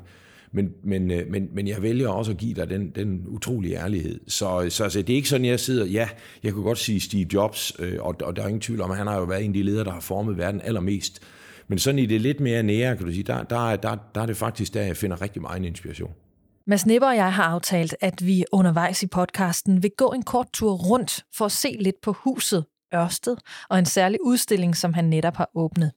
[0.52, 4.20] Men, men, øh, men, men jeg vælger også at give dig den, den utrolige ærlighed.
[4.28, 6.10] Så, så altså, det er ikke sådan, jeg sidder, ja,
[6.44, 8.98] jeg kunne godt sige Steve Jobs, øh, og, og der er ingen tvivl om, at
[8.98, 11.20] han har jo været en af de ledere, der har formet verden allermest.
[11.68, 14.26] Men sådan i det lidt mere nære, kan du sige, der, der, der, der er
[14.26, 16.12] det faktisk der, jeg finder rigtig meget inspiration.
[16.68, 20.48] Mads Nipper og jeg har aftalt, at vi undervejs i podcasten vil gå en kort
[20.54, 23.38] tur rundt for at se lidt på huset Ørsted
[23.70, 25.92] og en særlig udstilling, som han netop har åbnet.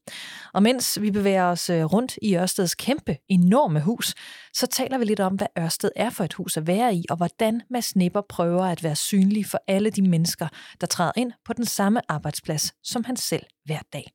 [0.55, 4.15] Og mens vi bevæger os øh, rundt i Ørsteds kæmpe, enorme hus,
[4.55, 7.17] så taler vi lidt om, hvad Ørsted er for et hus at være i, og
[7.17, 10.49] hvordan Mads Nipper prøver at være synlig for alle de mennesker,
[10.81, 14.13] der træder ind på den samme arbejdsplads som han selv hver dag.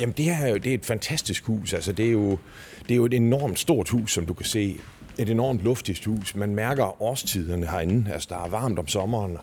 [0.00, 1.72] Jamen det her er jo det er et fantastisk hus.
[1.72, 2.38] Altså, det, er jo,
[2.82, 4.80] det er jo et enormt stort hus, som du kan se.
[5.18, 6.34] Et enormt luftigt hus.
[6.34, 8.12] Man mærker årstiderne herinde.
[8.12, 9.38] Altså der er varmt om sommeren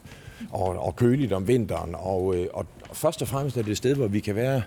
[0.49, 1.95] og, og køligt om vinteren.
[1.97, 4.61] Og, øh, og, og først og fremmest er det et sted, hvor vi kan være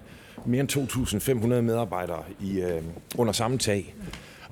[0.47, 0.71] mere end
[1.47, 2.83] 2.500 medarbejdere i, øh,
[3.17, 3.95] under samme tag.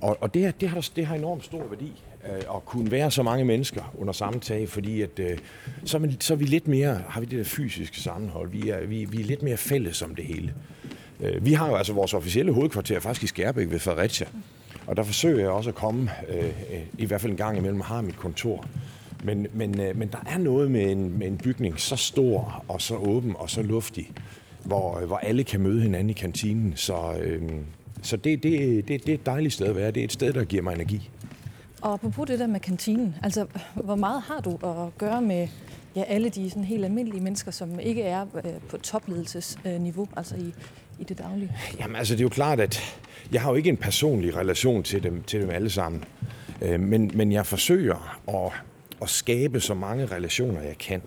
[0.01, 1.93] Og, og det, det, har, det har enormt stor værdi
[2.25, 5.39] øh, at kunne være så mange mennesker under samme tag, fordi at, øh,
[5.85, 8.51] så, er man, så er vi lidt mere, har vi det der fysiske sammenhold.
[8.51, 10.55] Vi er, vi, vi er lidt mere fælles om det hele.
[11.21, 14.27] Øh, vi har jo altså vores officielle hovedkvarter faktisk i Skærbæk ved Fredericia.
[14.87, 16.53] Og der forsøger jeg også at komme, øh, øh
[16.99, 18.67] i hvert fald en gang imellem, har mit kontor.
[19.23, 22.83] Men, men, øh, men der er noget med en, med en bygning så stor og
[22.83, 24.11] så åben og så luftig,
[24.65, 26.73] hvor, hvor alle kan møde hinanden i kantinen.
[26.77, 27.43] Så, øh,
[28.03, 29.91] så det, det, det, det er et dejligt sted at være.
[29.91, 31.11] Det er et sted, der giver mig energi.
[31.81, 35.49] Og på det der med kantinen, altså hvor meget har du at gøre med
[35.97, 40.53] ja, alle de sådan helt almindelige mennesker, som ikke er øh, på topledelsesniveau, altså i,
[40.99, 41.53] i det daglige?
[41.81, 42.81] Jamen altså, det er jo klart, at
[43.33, 46.05] jeg har jo ikke en personlig relation til dem, til dem alle sammen.
[46.63, 48.53] Øh, men, men jeg forsøger at,
[49.03, 51.03] at skabe så mange relationer, jeg kan.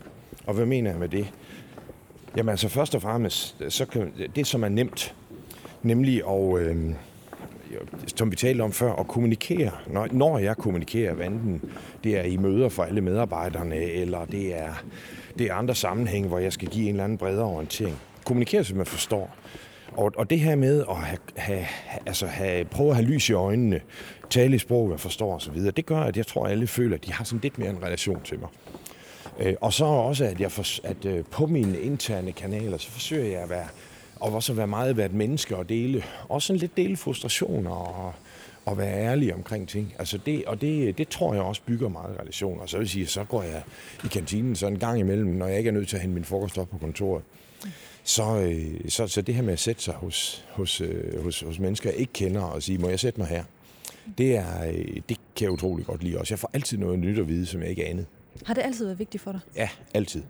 [0.45, 1.27] Og hvad mener jeg med det?
[2.37, 5.15] Jamen altså, først og fremmest, så kan, det som er nemt,
[5.83, 6.93] nemlig at, øh,
[8.15, 9.71] som vi talte om før, at kommunikere.
[9.87, 11.61] Når, når jeg kommunikerer, hvad enten
[12.03, 14.83] det er i møder for alle medarbejderne, eller det er,
[15.37, 17.97] det er andre sammenhænge, hvor jeg skal give en eller anden bredere orientering.
[18.25, 19.35] Kommunikere, så man forstår.
[19.91, 21.65] Og, og det her med at have, have,
[22.05, 23.81] altså have, prøve at have lys i øjnene,
[24.29, 27.05] tale i sprog, jeg forstår osv., det gør, at jeg tror, at alle føler, at
[27.05, 28.49] de har sådan lidt mere en relation til mig.
[29.39, 33.25] Øh, og så også, at, jeg for, at øh, på mine interne kanaler, så forsøger
[33.25, 33.67] jeg at være
[34.19, 38.13] og også at være meget været menneske og dele, også sådan lidt dele frustrationer og,
[38.65, 39.93] og være ærlig omkring ting.
[39.99, 42.65] Altså det, og det, det tror jeg også bygger meget relationer.
[42.65, 43.63] Så vil sige, så går jeg
[44.03, 46.25] i kantinen så en gang imellem, når jeg ikke er nødt til at hente min
[46.25, 47.23] frokost op på kontoret.
[48.07, 51.59] Så, øh, så, så det her med at sætte sig hos, hos, øh, hos, hos
[51.59, 53.43] mennesker, jeg ikke kender, og sige, må jeg sætte mig her?
[54.17, 56.33] Det, er, øh, det kan jeg utrolig godt lide også.
[56.33, 58.05] Jeg får altid noget nyt at vide, som jeg ikke anede.
[58.45, 59.41] Har det altid været vigtigt for dig?
[59.55, 60.21] Ja, altid.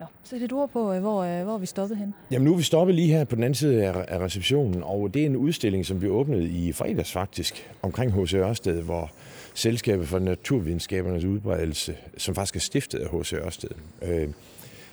[0.00, 2.14] Nå, så det ord på, hvor, hvor er vi stoppet hen?
[2.30, 5.22] Jamen nu er vi stoppet lige her på den anden side af receptionen, og det
[5.22, 8.34] er en udstilling, som vi åbnede i fredags faktisk, omkring H.C.
[8.34, 9.10] Ørsted, hvor
[9.54, 13.32] Selskabet for Naturvidenskabernes Udbredelse, som faktisk er stiftet af H.C.
[13.32, 13.70] Ørsted,
[14.02, 14.28] øh,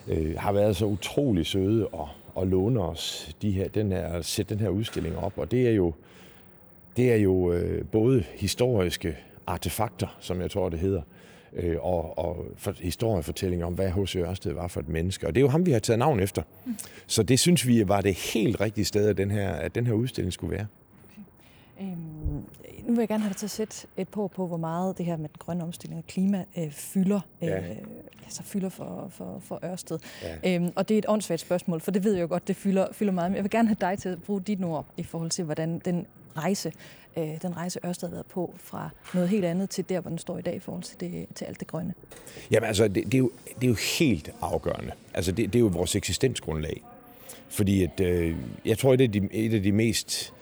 [0.07, 4.55] øh, har været så utrolig søde og, og låne os de her, den her, sætte
[4.55, 5.33] den her udstilling op.
[5.37, 5.93] Og det er jo,
[6.97, 11.01] det er jo øh, både historiske artefakter, som jeg tror det hedder,
[11.53, 14.15] øh, og, og for, historiefortællinger om, hvad H.C.
[14.15, 15.27] Ørsted var for et menneske.
[15.27, 16.41] Og det er jo ham, vi har taget navn efter.
[16.65, 16.75] Mm.
[17.07, 19.93] Så det synes vi var det helt rigtige sted, at den her, at den her
[19.93, 20.65] udstilling skulle være.
[21.77, 21.87] Okay.
[21.91, 22.43] Øhm,
[22.87, 25.05] nu vil jeg gerne have dig til at sætte et på på, hvor meget det
[25.05, 27.57] her med den grønne omstilling og klima øh, fylder, ja.
[27.57, 27.77] øh,
[28.23, 29.99] altså fylder for, for, for Ørsted.
[30.43, 30.55] Ja.
[30.55, 32.87] Øhm, og det er et åndssvagt spørgsmål, for det ved jeg jo godt, det fylder,
[32.91, 33.31] fylder meget.
[33.31, 35.79] Men jeg vil gerne have dig til at bruge dit ord i forhold til, hvordan
[35.79, 36.05] den
[36.37, 36.71] rejse,
[37.17, 40.17] øh, den rejse Ørsted har været på, fra noget helt andet til der, hvor den
[40.17, 41.93] står i dag i forhold til, det, til alt det grønne?
[42.51, 44.91] Jamen altså, det, det, er, jo, det er jo helt afgørende.
[45.13, 46.81] Altså, det, det er jo vores eksistensgrundlag.
[47.49, 50.33] Fordi at, øh, jeg tror, det er de, et af de mest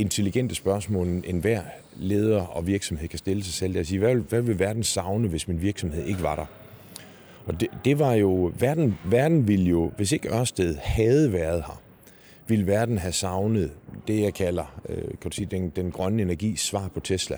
[0.00, 1.62] intelligente spørgsmål, en hver
[1.96, 3.72] leder og virksomhed kan stille sig selv.
[3.72, 6.46] Det er at sige, hvad, hvad vil verden savne, hvis min virksomhed ikke var der?
[7.46, 11.80] Og det, det var jo, verden, verden ville jo, hvis ikke Ørsted havde været her,
[12.46, 13.70] ville verden have savnet
[14.08, 17.36] det, jeg kalder øh, kan du sige, den, den grønne energi svar på Tesla.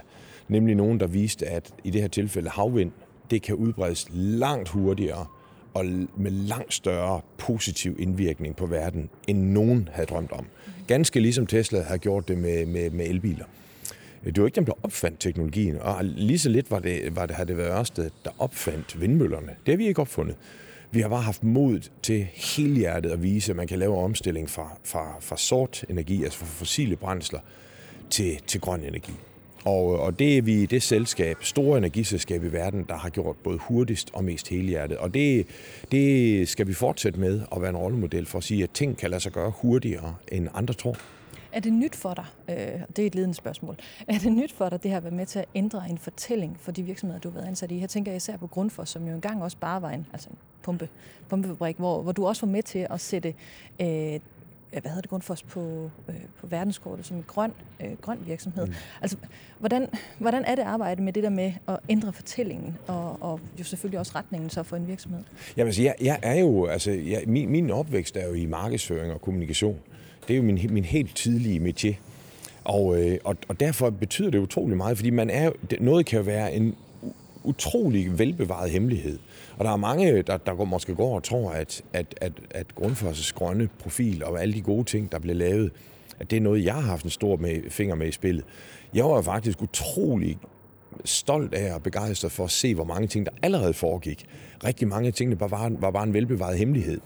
[0.49, 2.93] Nemlig nogen, der viste, at i det her tilfælde havvind,
[3.31, 5.27] det kan udbredes langt hurtigere
[5.75, 5.85] og
[6.17, 10.47] med langt større positiv indvirkning på verden, end nogen havde drømt om.
[10.87, 13.45] Ganske ligesom Tesla har gjort det med, med, med elbiler.
[14.25, 17.37] Det var ikke dem, der opfandt teknologien, og lige så lidt var det, var det,
[17.37, 19.57] havde det været Ørsted, der opfandt vindmøllerne.
[19.67, 20.37] Det har vi ikke opfundet.
[20.91, 24.79] Vi har bare haft mod til helhjertet at vise, at man kan lave omstilling fra,
[24.85, 27.41] fra, fra sort energi, altså fra fossile brændsler,
[28.11, 29.13] til, til grøn energi.
[29.65, 33.37] Og, øh, og det er vi det selskab, store energiselskab i verden, der har gjort
[33.37, 34.99] både hurtigst og mest helhjertet.
[34.99, 35.47] Og det,
[35.93, 39.11] det skal vi fortsætte med at være en rollemodel for at sige, at ting kan
[39.11, 40.97] lade sig gøre hurtigere, end andre tror.
[41.53, 43.77] Er det nyt for dig, øh, det er et ledende spørgsmål,
[44.09, 46.57] er det nyt for dig, det her at være med til at ændre en fortælling
[46.61, 47.79] for de virksomheder, du har været ansat i?
[47.79, 50.37] Her tænker jeg især på Grundfos, som jo engang også bare var en, altså en
[50.63, 50.89] pumpe,
[51.29, 53.35] pumpefabrik, hvor, hvor du også var med til at sætte
[53.81, 54.21] øh,
[54.81, 58.67] hvad hedder det, Grundfos på, øh, på verdenskortet som en grøn, øh, grøn virksomhed.
[58.67, 58.75] Mm.
[59.03, 59.17] Altså,
[59.59, 63.65] hvordan, hvordan er det arbejde med det der med at ændre fortællingen, og, og jo
[63.65, 65.21] selvfølgelig også retningen så for en virksomhed?
[65.57, 69.13] Jamen, altså, jeg, jeg er jo, altså, jeg, min, min opvækst er jo i markedsføring
[69.13, 69.79] og kommunikation.
[70.29, 71.95] Det er jo min, min helt tidlige métier.
[72.65, 76.25] Og, øh, og, og derfor betyder det utrolig meget, fordi man er, noget kan jo
[76.25, 76.77] være en
[77.45, 79.19] utrolig velbevaret hemmelighed.
[79.59, 82.67] Og der er mange, der, der går, måske går og tror, at, at, at, at
[82.81, 85.71] Grundfos' grønne profil og alle de gode ting, der blev lavet,
[86.21, 88.45] at det er noget, jeg har haft en stor med, finger med i spillet.
[88.95, 90.39] Jeg var faktisk utrolig
[91.05, 94.27] stolt af og begejstret for at se, hvor mange ting, der allerede foregik.
[94.65, 97.01] Rigtig mange af tingene var, var bare en velbevaret hemmelighed.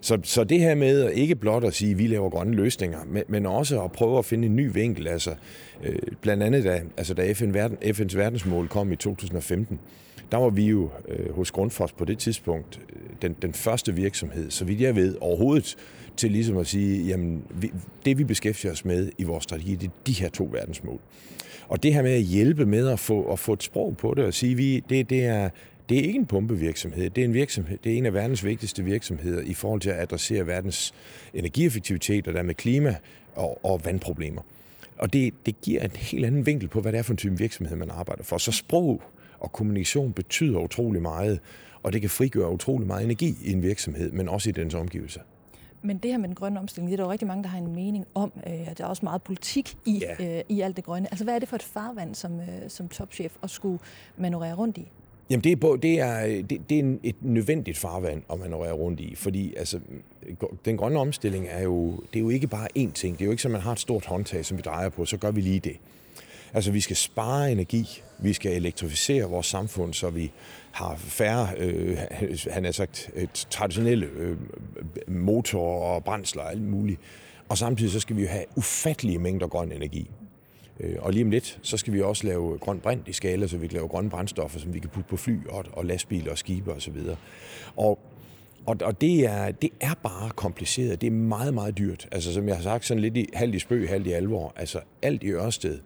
[0.00, 3.22] Så, så det her med ikke blot at sige, at vi laver grønne løsninger, men,
[3.28, 5.08] men også at prøve at finde en ny vinkel.
[5.08, 5.34] Altså,
[5.84, 9.80] øh, blandt andet da, altså da FN, verden, FN's verdensmål kom i 2015,
[10.34, 14.50] der var vi jo øh, hos Grundfos på det tidspunkt øh, den, den første virksomhed,
[14.50, 15.76] så vidt jeg ved, overhovedet
[16.16, 17.72] til ligesom at sige, jamen vi,
[18.04, 21.00] det vi beskæftiger os med i vores strategi, det er de her to verdensmål.
[21.68, 24.24] Og det her med at hjælpe med at få, at få et sprog på det
[24.24, 25.48] og sige, vi, det, det, er,
[25.88, 28.84] det er ikke en pumpevirksomhed, det er en virksomhed, det er en af verdens vigtigste
[28.84, 30.94] virksomheder i forhold til at adressere verdens
[31.34, 32.96] energieffektivitet og dermed klima
[33.34, 34.42] og, og vandproblemer.
[34.98, 37.38] Og det, det giver en helt anden vinkel på, hvad det er for en type
[37.38, 38.38] virksomhed, man arbejder for.
[38.38, 39.02] Så sprog
[39.44, 41.40] og kommunikation betyder utrolig meget,
[41.82, 45.20] og det kan frigøre utrolig meget energi i en virksomhed, men også i dens omgivelser.
[45.82, 47.58] Men det her med den grønne omstilling, det er der jo rigtig mange, der har
[47.58, 48.32] en mening om.
[48.46, 50.38] Øh, der er også meget politik i, ja.
[50.38, 51.08] øh, i alt det grønne.
[51.10, 53.78] Altså hvad er det for et farvand som, øh, som topchef at skulle
[54.16, 54.88] manøvrere rundt i?
[55.30, 59.14] Jamen det er, det er, det, det er et nødvendigt farvand at manøvrere rundt i,
[59.14, 59.80] fordi altså,
[60.64, 63.18] den grønne omstilling er jo, det er jo ikke bare én ting.
[63.18, 65.16] Det er jo ikke at man har et stort håndtag, som vi drejer på, så
[65.16, 65.76] gør vi lige det.
[66.54, 70.32] Altså vi skal spare energi, vi skal elektrificere vores samfund, så vi
[70.72, 71.98] har færre, øh,
[72.50, 74.36] han har sagt, et traditionelle øh,
[75.08, 77.00] motorer og brændsler og alt muligt.
[77.48, 80.10] Og samtidig så skal vi jo have ufattelige mængder grøn energi.
[80.80, 83.56] Øh, og lige om lidt, så skal vi også lave grøn brint i skala, så
[83.56, 86.38] vi kan lave grønne brændstoffer, som vi kan putte på fly og, og lastbiler og
[86.38, 86.96] skibe osv.
[87.76, 87.98] Og,
[88.66, 91.00] Og, og det, er, det er bare kompliceret.
[91.00, 92.08] Det er meget, meget dyrt.
[92.12, 94.52] Altså som jeg har sagt, sådan lidt i, halvt i spøg, halvt i alvor.
[94.56, 95.78] Altså alt i Ørsted,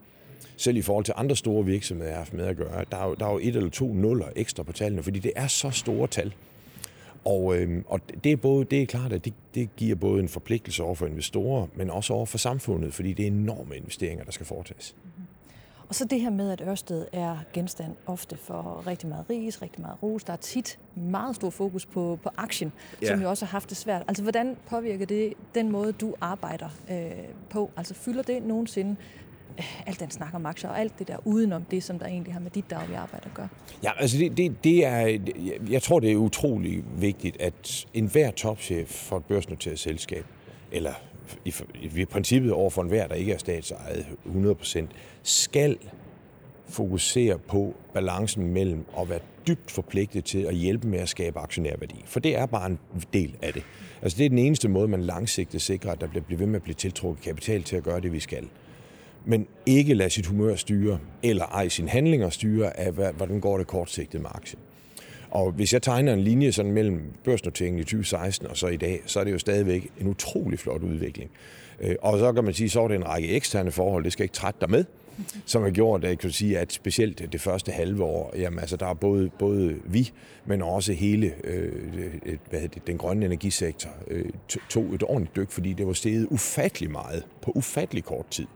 [0.58, 3.08] selv i forhold til andre store virksomheder, jeg har haft med at gøre, der er
[3.08, 5.70] jo, der er jo et eller to nuller ekstra på tallene, fordi det er så
[5.70, 6.34] store tal.
[7.24, 10.28] Og, øh, og det, er både, det er klart, at det, det giver både en
[10.28, 14.32] forpligtelse over for investorer, men også over for samfundet, fordi det er enorme investeringer, der
[14.32, 14.94] skal foretages.
[15.88, 19.80] Og så det her med, at Ørsted er genstand ofte for rigtig meget ris, rigtig
[19.80, 20.24] meget ros.
[20.24, 23.06] Der er tit meget stor fokus på, på aktien, ja.
[23.06, 24.02] som jo også har haft det svært.
[24.08, 27.10] Altså, hvordan påvirker det den måde, du arbejder øh,
[27.50, 27.70] på?
[27.76, 28.96] Altså, fylder det nogensinde
[29.86, 32.40] alt den snak om aktier og alt det der udenom det, som der egentlig har
[32.40, 33.48] med dit daglige arbejde at gøre?
[33.82, 35.18] Ja, altså det, det, det er,
[35.70, 40.24] jeg tror, det er utrolig vigtigt, at enhver topchef for et børsnoteret selskab,
[40.72, 40.92] eller
[41.44, 41.54] i,
[41.96, 44.84] i princippet over for enhver, der ikke er statsejet 100%,
[45.22, 45.78] skal
[46.68, 52.02] fokusere på balancen mellem at være dybt forpligtet til at hjælpe med at skabe aktionærværdi.
[52.04, 52.78] For det er bare en
[53.12, 53.62] del af det.
[54.02, 56.62] Altså det er den eneste måde, man langsigtet sikrer, at der bliver ved med at
[56.62, 58.48] blive tiltrukket kapital til at gøre det, vi skal.
[59.30, 63.66] Men ikke lade sit humør styre, eller ej sin handlinger styre af, hvordan går det
[63.66, 64.60] kortsigtet med aktien.
[65.30, 69.00] Og hvis jeg tegner en linje sådan mellem børsnoteringen i 2016 og så i dag,
[69.06, 71.30] så er det jo stadigvæk en utrolig flot udvikling.
[71.80, 74.22] Øh, og så kan man sige, så er det en række eksterne forhold, det skal
[74.22, 74.84] ikke trætte dig med,
[75.46, 78.76] som har gjort, at jeg kan sige, at specielt det første halve år, jamen altså
[78.76, 80.10] der er både, både vi,
[80.46, 81.72] men også hele øh,
[82.50, 84.24] hvad det, den grønne energisektor øh,
[84.68, 88.46] tog et ordentligt dyk, fordi det var steget ufattelig meget på ufattelig kort tid.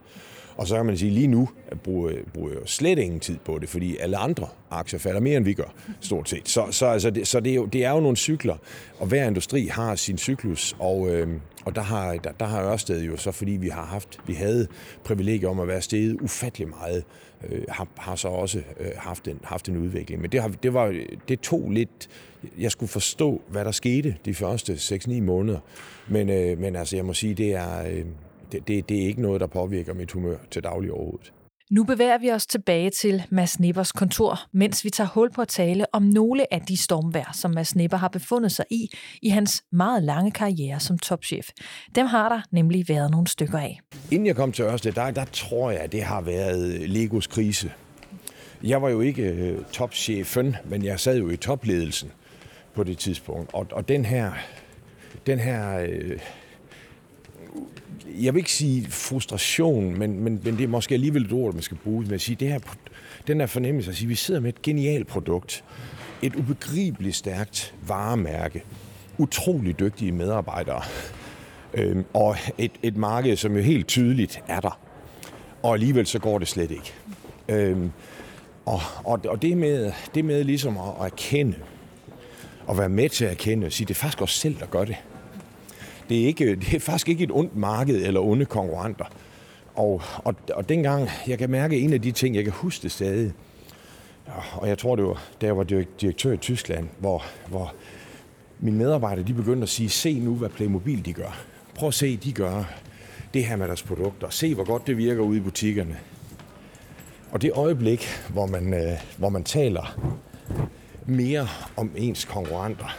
[0.57, 1.49] Og så kan man sige, lige nu
[1.83, 5.45] bruger, bruger jeg slet ingen tid på det, fordi alle andre aktier falder mere, end
[5.45, 6.49] vi gør, stort set.
[6.49, 8.55] Så, så, altså, det, så det, er jo, det er jo nogle cykler,
[8.99, 11.27] og hver industri har sin cyklus, og, øh,
[11.65, 14.67] og der har, der, der har Ørsted jo så, fordi vi har haft, vi havde
[15.03, 17.03] privilegier om at være steget ufattelig meget,
[17.49, 20.21] øh, har, har så også øh, haft, en, haft en udvikling.
[20.21, 20.95] Men det, har, det, var,
[21.27, 22.09] det tog lidt,
[22.59, 25.59] jeg skulle forstå, hvad der skete de første 6-9 måneder,
[26.07, 27.87] men, øh, men altså, jeg må sige, det er...
[27.87, 28.05] Øh,
[28.53, 31.33] det, det, det er ikke noget, der påvirker mit humør til daglig overhovedet.
[31.71, 35.47] Nu bevæger vi os tilbage til Mads Nippers kontor, mens vi tager hul på at
[35.47, 38.89] tale om nogle af de stormvær, som Mads Nipper har befundet sig i
[39.21, 41.49] i hans meget lange karriere som topchef.
[41.95, 43.79] Dem har der nemlig været nogle stykker af.
[44.11, 47.71] Inden jeg kom til Ørsted, der, der tror jeg, at det har været Legos krise.
[48.63, 52.11] Jeg var jo ikke øh, topchefen, men jeg sad jo i topledelsen
[52.73, 53.53] på det tidspunkt.
[53.53, 54.31] Og, og den her,
[55.25, 56.19] den her øh,
[58.21, 61.63] jeg vil ikke sige frustration, men, men, men det er måske alligevel et ord, man
[61.63, 62.59] skal bruge, med at sige, det her,
[63.27, 65.63] den her fornemmelse at sige, at vi sidder med et genialt produkt,
[66.21, 68.63] et ubegribeligt stærkt varemærke,
[69.17, 70.81] utrolig dygtige medarbejdere,
[71.73, 74.79] øh, og et, et marked, som jo helt tydeligt er der.
[75.63, 76.93] Og alligevel så går det slet ikke.
[77.49, 77.77] Øh,
[78.65, 81.55] og, og, og det med, det med ligesom at, at erkende,
[82.67, 84.85] og være med til at erkende, og sige, det er faktisk os selv, der gør
[84.85, 84.95] det.
[86.09, 89.05] Det er, ikke, det er faktisk ikke et ondt marked eller onde konkurrenter.
[89.75, 92.91] Og, og, og dengang, jeg kan mærke en af de ting, jeg kan huske det
[92.91, 93.33] stadig,
[94.53, 97.73] og jeg tror, det var, da jeg var direktør i Tyskland, hvor, hvor
[98.59, 101.43] mine medarbejdere de begyndte at sige, se nu, hvad Playmobil de gør.
[101.75, 102.63] Prøv at se, de gør
[103.33, 104.29] det her med deres produkter.
[104.29, 105.97] Se, hvor godt det virker ude i butikkerne.
[107.31, 109.99] Og det øjeblik, hvor man, øh, hvor man taler
[111.05, 112.97] mere om ens konkurrenter,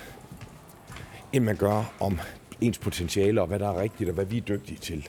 [1.32, 2.20] end man gør om
[2.66, 5.08] ens potentiale og hvad der er rigtigt og hvad vi er dygtige til,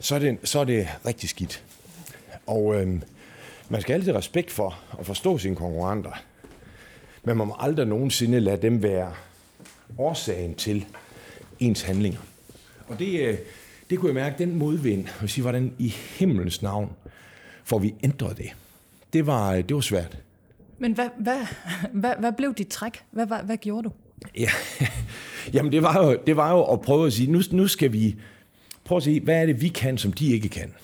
[0.00, 1.64] så er det, så er det rigtig skidt.
[2.46, 3.02] Og øh,
[3.68, 6.12] man skal altid respekt for at forstå sine konkurrenter,
[7.24, 9.12] men man må aldrig nogensinde lade dem være
[9.98, 10.86] årsagen til
[11.60, 12.20] ens handlinger.
[12.88, 13.38] Og det, øh,
[13.90, 16.92] det kunne jeg mærke, den modvind, og sige, hvordan i himlens navn
[17.64, 18.50] får vi ændret det.
[19.12, 20.18] Det var, øh, det var svært.
[20.78, 21.46] Men hvad, hvad,
[22.00, 23.04] hvad, hvad blev dit træk?
[23.10, 23.92] Hvad, hvad, hvad gjorde du?
[24.38, 24.50] Ja,
[25.52, 28.16] jamen det var, jo, det var jo at prøve at sige, nu, nu skal vi
[28.84, 30.74] prøve at se, hvad er det, vi kan, som de ikke kan?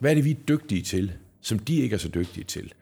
[0.00, 2.72] Hvad er det, vi er dygtige til, som de ikke er så dygtige til?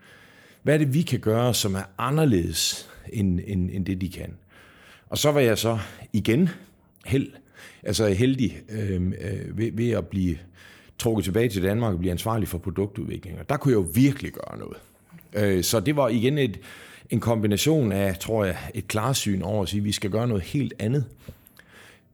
[0.62, 4.34] Hvad er det, vi kan gøre, som er anderledes end, end, end det, de kan?
[5.08, 5.78] Og så var jeg så
[6.12, 6.48] igen
[7.06, 7.32] held,
[7.82, 10.38] altså heldig øh, øh, ved, ved at blive
[10.98, 13.38] trukket tilbage til Danmark og blive ansvarlig for produktudvikling.
[13.38, 14.76] Og der kunne jeg jo virkelig gøre noget.
[15.32, 16.60] Øh, så det var igen et,
[17.10, 20.42] en kombination af, tror jeg, et klarsyn over at sige, at vi skal gøre noget
[20.42, 21.04] helt andet.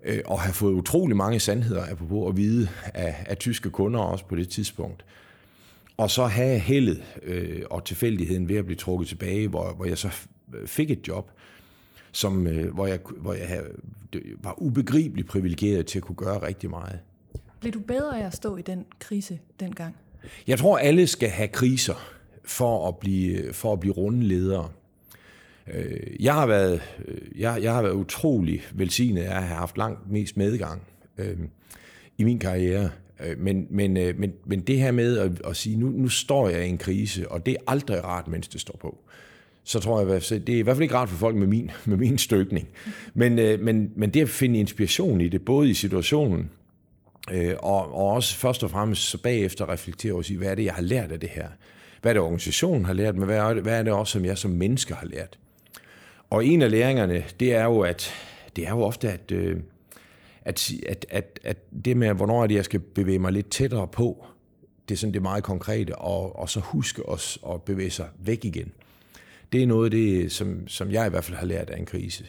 [0.04, 4.24] Øh, og have fået utrolig mange sandheder apropos at vide af, af tyske kunder også
[4.24, 5.04] på det tidspunkt.
[5.96, 9.98] Og så have heldet øh, og tilfældigheden ved at blive trukket tilbage, hvor, hvor jeg
[9.98, 10.10] så
[10.66, 11.30] fik et job,
[12.12, 13.62] som, øh, hvor jeg, hvor jeg
[14.42, 16.98] var ubegribeligt privilegeret til at kunne gøre rigtig meget.
[17.60, 19.96] Blev du bedre af at stå i den krise dengang?
[20.46, 21.94] Jeg tror, alle skal have kriser
[22.44, 24.68] for at blive, for at blive runde ledere.
[25.74, 29.78] Øh, jeg, har været, øh, jeg, jeg har været utrolig velsignet af at have haft
[29.78, 30.82] langt mest medgang
[31.18, 31.38] øh,
[32.18, 32.90] i min karriere.
[33.24, 36.48] Øh, men, men, øh, men, men det her med at, at sige, nu, nu står
[36.48, 38.98] jeg i en krise, og det er aldrig rart, mens det står på
[39.66, 41.96] så tror jeg, det er i hvert fald ikke rart for folk med min, med
[41.96, 42.68] min støbning.
[43.14, 43.34] Men,
[43.64, 46.50] men, men det at finde inspiration i det, både i situationen,
[47.32, 50.74] øh, og, og også først og fremmest så bagefter reflektere over, hvad er det, jeg
[50.74, 51.48] har lært af det her?
[52.02, 54.24] Hvad er det, organisationen har lært, men hvad er det, hvad er det også, som
[54.24, 55.38] jeg som menneske har lært?
[56.30, 58.12] Og en af læringerne, det er jo, at
[58.56, 59.60] det er jo ofte, at, øh,
[60.42, 63.88] at, at, at, at det med, hvornår er det, jeg skal bevæge mig lidt tættere
[63.88, 64.26] på,
[64.88, 68.44] det er sådan det meget konkrete, og, og så huske os at bevæge sig væk
[68.44, 68.72] igen
[69.54, 71.86] det er noget af det, som, som jeg i hvert fald har lært af en
[71.86, 72.24] krise.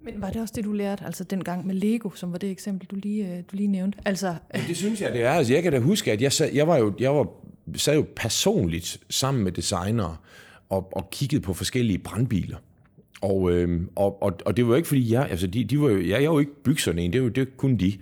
[0.00, 2.50] Men var det også det, du lærte, altså den gang med Lego, som var det
[2.50, 3.98] eksempel, du lige, øh, du lige nævnte?
[4.04, 5.30] Altså, ja, det synes jeg, det er.
[5.30, 7.26] Altså, jeg kan da huske, at jeg, sad, jeg var jo, jeg var,
[7.76, 10.16] sad jo personligt sammen med designere
[10.68, 12.56] og, og kiggede på forskellige brandbiler.
[13.24, 15.90] Og, øh, og, og, og det var jo ikke, fordi jeg, altså de, de var
[15.90, 17.92] jo, jeg, jeg var jo ikke bygget en, det var det det kun de.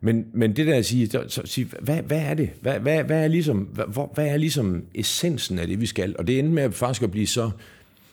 [0.00, 2.50] Men, men det der at sige, så, sige hvad, hvad er det?
[2.60, 6.16] Hvad, hvad, hvad, er ligesom, hvad, hvad er ligesom essensen af det, vi skal?
[6.18, 7.50] Og det endte med at faktisk at blive så,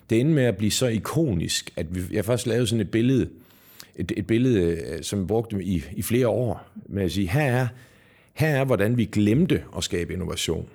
[0.09, 3.29] det endte med at blive så ikonisk, at vi, jeg faktisk lavede sådan et billede,
[3.95, 7.41] et, et billede, øh, som jeg brugte i, i flere år, med at sige, her
[7.41, 7.67] er,
[8.33, 10.67] her er, hvordan vi glemte at skabe innovation.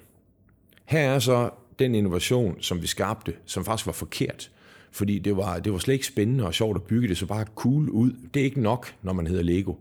[0.84, 4.50] Her er så den innovation, som vi skabte, som faktisk var forkert.
[4.92, 7.44] Fordi det var, det var slet ikke spændende og sjovt at bygge det, så bare
[7.54, 8.12] cool ud.
[8.34, 9.74] Det er ikke nok, når man hedder Lego.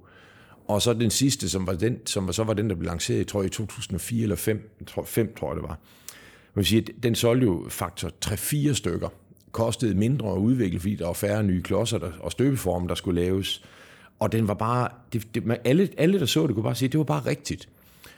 [0.68, 3.42] Og så den sidste, som var den, som så var den, der blev lanceret, tror
[3.42, 5.80] jeg, i 2004 eller 5, tror, 5, tror jeg det var.
[6.54, 9.10] Man sige, den solgte jo faktor 3-4 stykker.
[9.52, 13.22] Kostede mindre at udvikle, fordi der var færre nye klodser der, og støbeformer, der skulle
[13.22, 13.64] laves.
[14.20, 16.92] Og den var bare, det, det, alle, alle, der så det, kunne bare sige, at
[16.92, 17.70] det var bare rigtigt.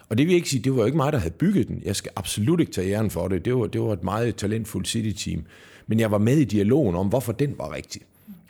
[0.09, 1.81] Og det vil jeg ikke sige, det var jo ikke mig, der havde bygget den.
[1.85, 3.45] Jeg skal absolut ikke tage æren for det.
[3.45, 5.43] Det var, det var et meget talentfuldt city-team.
[5.89, 8.01] Men jeg var med i dialogen om, hvorfor den var rigtig.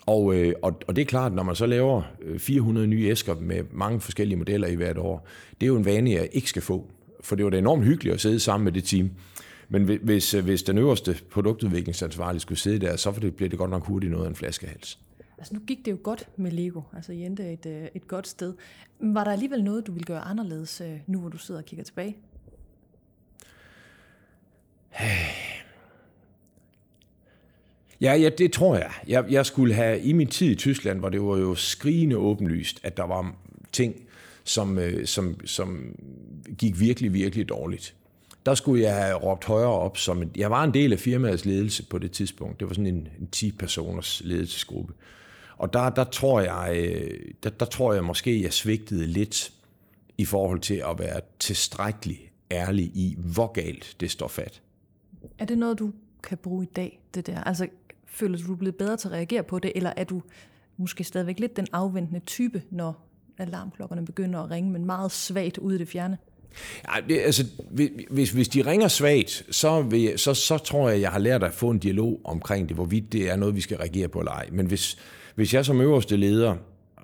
[0.06, 2.02] Og, øh, og, og det er klart, når man så laver
[2.38, 5.28] 400 øh, nye æsker med mange forskellige modeller i hvert år,
[5.62, 6.86] det er jo en vane, jeg ikke skal få.
[7.22, 9.12] For det var da enormt hyggeligt at sidde sammen med det team.
[9.70, 13.86] Men hvis, øh, hvis den øverste produktudviklingsansvarlige skulle sidde der, så bliver det godt nok
[13.86, 15.00] hurtigt noget af en flaskehals.
[15.38, 18.54] Altså nu gik det jo godt med Lego, altså I endte et, et godt sted.
[19.00, 22.18] Var der alligevel noget, du ville gøre anderledes, nu hvor du sidder og kigger tilbage?
[28.02, 28.91] Ja, ja, det tror jeg.
[29.08, 29.26] jeg.
[29.30, 32.97] Jeg skulle have, i min tid i Tyskland, hvor det var jo skrigende åbenlyst, at
[32.97, 33.36] der var
[33.72, 33.95] ting,
[34.43, 35.95] som, øh, som, som
[36.58, 37.95] gik virkelig, virkelig dårligt.
[38.45, 39.97] Der skulle jeg have råbt højere op.
[39.97, 42.60] Som en, jeg var en del af firmaets ledelse på det tidspunkt.
[42.60, 44.93] Det var sådan en, en 10-personers ledelsesgruppe.
[45.58, 49.54] Og der, der, tror jeg, øh, der, der tror jeg måske, jeg svigtede lidt
[50.18, 54.62] i forhold til at være tilstrækkelig ærlig i, hvor galt det står fat.
[55.39, 55.91] Er det noget, du
[56.24, 57.43] kan bruge i dag, det der?
[57.43, 57.68] Altså
[58.20, 60.22] føler du, du er blevet bedre til at reagere på det, eller er du
[60.78, 65.76] måske stadigvæk lidt den afventende type, når alarmklokkerne begynder at ringe, men meget svagt ude
[65.76, 66.18] i det fjerne?
[66.96, 67.46] Ja, det, altså,
[68.12, 71.54] hvis, hvis de ringer svagt, så, vil, så, så tror jeg, jeg har lært at
[71.54, 74.50] få en dialog omkring det, hvorvidt det er noget, vi skal reagere på eller ej.
[74.52, 74.98] Men hvis,
[75.36, 76.56] hvis jeg som øverste leder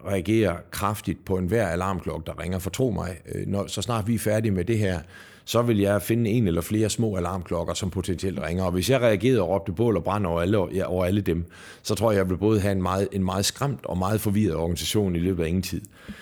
[0.07, 4.15] reagerer kraftigt på enhver alarmklokke, der ringer, for tro mig, øh, når, så snart vi
[4.15, 4.99] er færdige med det her,
[5.45, 8.63] så vil jeg finde en eller flere små alarmklokker, som potentielt ringer.
[8.63, 11.45] Og hvis jeg reagerede og råbte bål og brand over alle, ja, over alle dem,
[11.83, 14.55] så tror jeg, jeg vil både have en meget, en meget skræmt og meget forvirret
[14.55, 15.81] organisation i løbet af ingen tid.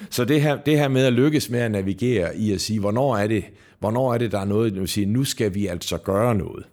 [0.09, 3.17] Så det her, det her med at lykkes med at navigere i at sige, hvornår
[3.17, 3.43] er det,
[3.79, 6.65] hvornår er det der er noget, at sige, nu skal vi altså gøre noget.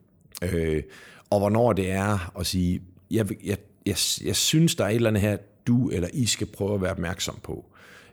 [0.52, 0.82] Øh,
[1.30, 3.56] og hvornår det er at sige, jeg, jeg,
[3.86, 5.36] jeg, jeg synes, der er et eller andet her,
[5.70, 7.64] du eller I skal prøve at være opmærksom på.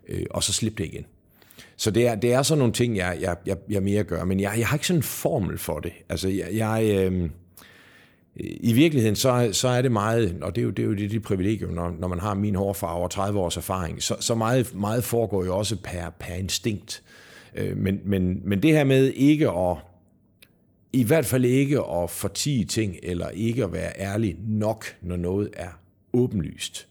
[0.08, 1.05] Øh, og så slip det igen.
[1.78, 4.26] Så det er, det er sådan nogle ting, jeg, jeg, jeg, jeg mere gør.
[4.26, 5.93] Men jeg, jeg har ikke sådan en formel for det.
[6.10, 6.47] Altså, jeg...
[6.53, 7.30] jeg øh,
[8.39, 11.12] i virkeligheden, så, så er det meget, og det er jo det, er jo det,
[11.12, 14.76] det privilegium, når, når man har min hårfarve og 30 års erfaring, så, så meget,
[14.76, 17.03] meget foregår jo også per, per instinkt.
[17.55, 19.78] Øh, men, men, men det her med ikke at,
[20.93, 25.49] i hvert fald ikke at fortige ting, eller ikke at være ærlig nok, når noget
[25.53, 25.80] er
[26.14, 26.88] åbenlyst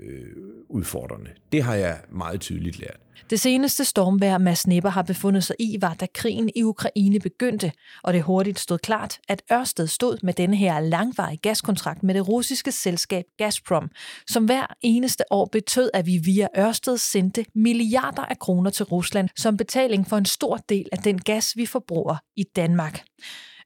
[0.00, 0.26] øh,
[0.68, 1.30] udfordrende.
[1.52, 2.96] Det har jeg meget tydeligt lært.
[3.30, 7.72] Det seneste stormvær, Mads Nipper har befundet sig i, var da krigen i Ukraine begyndte,
[8.02, 12.28] og det hurtigt stod klart, at Ørsted stod med denne her langvarige gaskontrakt med det
[12.28, 13.90] russiske selskab Gazprom,
[14.26, 19.28] som hver eneste år betød, at vi via Ørsted sendte milliarder af kroner til Rusland
[19.36, 23.04] som betaling for en stor del af den gas, vi forbruger i Danmark.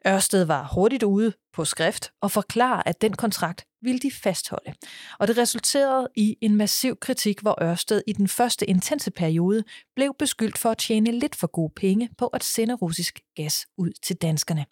[0.08, 4.72] Ørsted var hurtigt ude på skrift og forklare, at den kontrakt ville de fastholde.
[5.18, 9.64] Og det resulterede i en massiv kritik, hvor Ørsted i den første intense periode
[9.96, 13.90] blev beskyldt for at tjene lidt for gode penge på at sende russisk gas ud
[14.02, 14.64] til danskerne.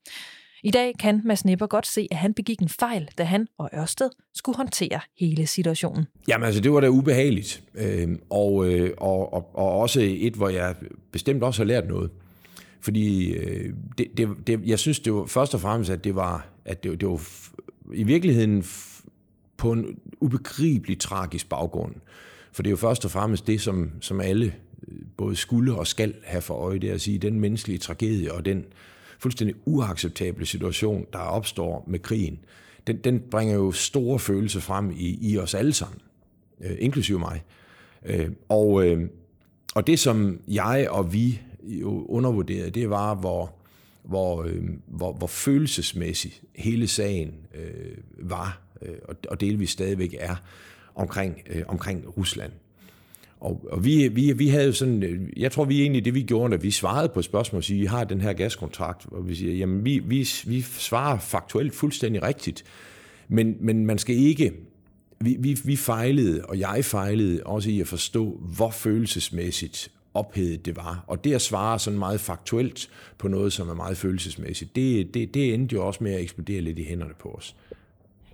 [0.62, 3.70] I dag kan Mads Nipper godt se, at han begik en fejl, da han og
[3.74, 6.07] Ørsted skulle håndtere hele situationen.
[6.28, 7.62] Jamen altså, det var da ubehageligt.
[7.74, 10.74] Øh, og, øh, og, og, og også et, hvor jeg
[11.12, 12.11] bestemt også har lært noget.
[12.81, 16.49] Fordi øh, det, det, det, jeg synes, det var først og fremmest, at det var,
[16.64, 17.20] at det, det var
[17.93, 18.64] i virkeligheden
[19.57, 21.95] på en ubegribelig tragisk baggrund.
[22.53, 24.55] For det er jo først og fremmest det, som, som alle
[24.89, 28.33] øh, både skulle og skal have for øje, det er at sige, den menneskelige tragedie
[28.33, 28.64] og den
[29.18, 32.39] fuldstændig uacceptable situation, der opstår med krigen,
[32.87, 36.01] den, den bringer jo store følelser frem i, i os alle sammen,
[36.61, 37.45] øh, inklusive mig.
[38.07, 39.09] Øh, og, øh,
[39.74, 43.55] og det, som jeg og vi jo undervurderede, det var, hvor,
[44.03, 50.37] hvor, øh, hvor, hvor følelsesmæssig hele sagen øh, var, øh, og, og delvis stadigvæk er,
[50.95, 52.53] omkring, øh, omkring Rusland.
[53.41, 56.53] Og, og vi, vi, vi havde sådan, øh, jeg tror vi egentlig det vi gjorde,
[56.53, 59.85] da vi svarede på spørgsmål, siger vi har den her gaskontrakt, og vi siger, jamen
[59.85, 62.64] vi, vi, vi svarer faktuelt fuldstændig rigtigt,
[63.29, 64.53] men, men man skal ikke,
[65.21, 70.77] vi, vi, vi fejlede, og jeg fejlede også i at forstå, hvor følelsesmæssigt ophedet det
[70.77, 71.05] var.
[71.07, 75.35] Og det at svare sådan meget faktuelt på noget, som er meget følelsesmæssigt, det, det,
[75.35, 77.57] det endte jo også med at eksplodere lidt i hænderne på os.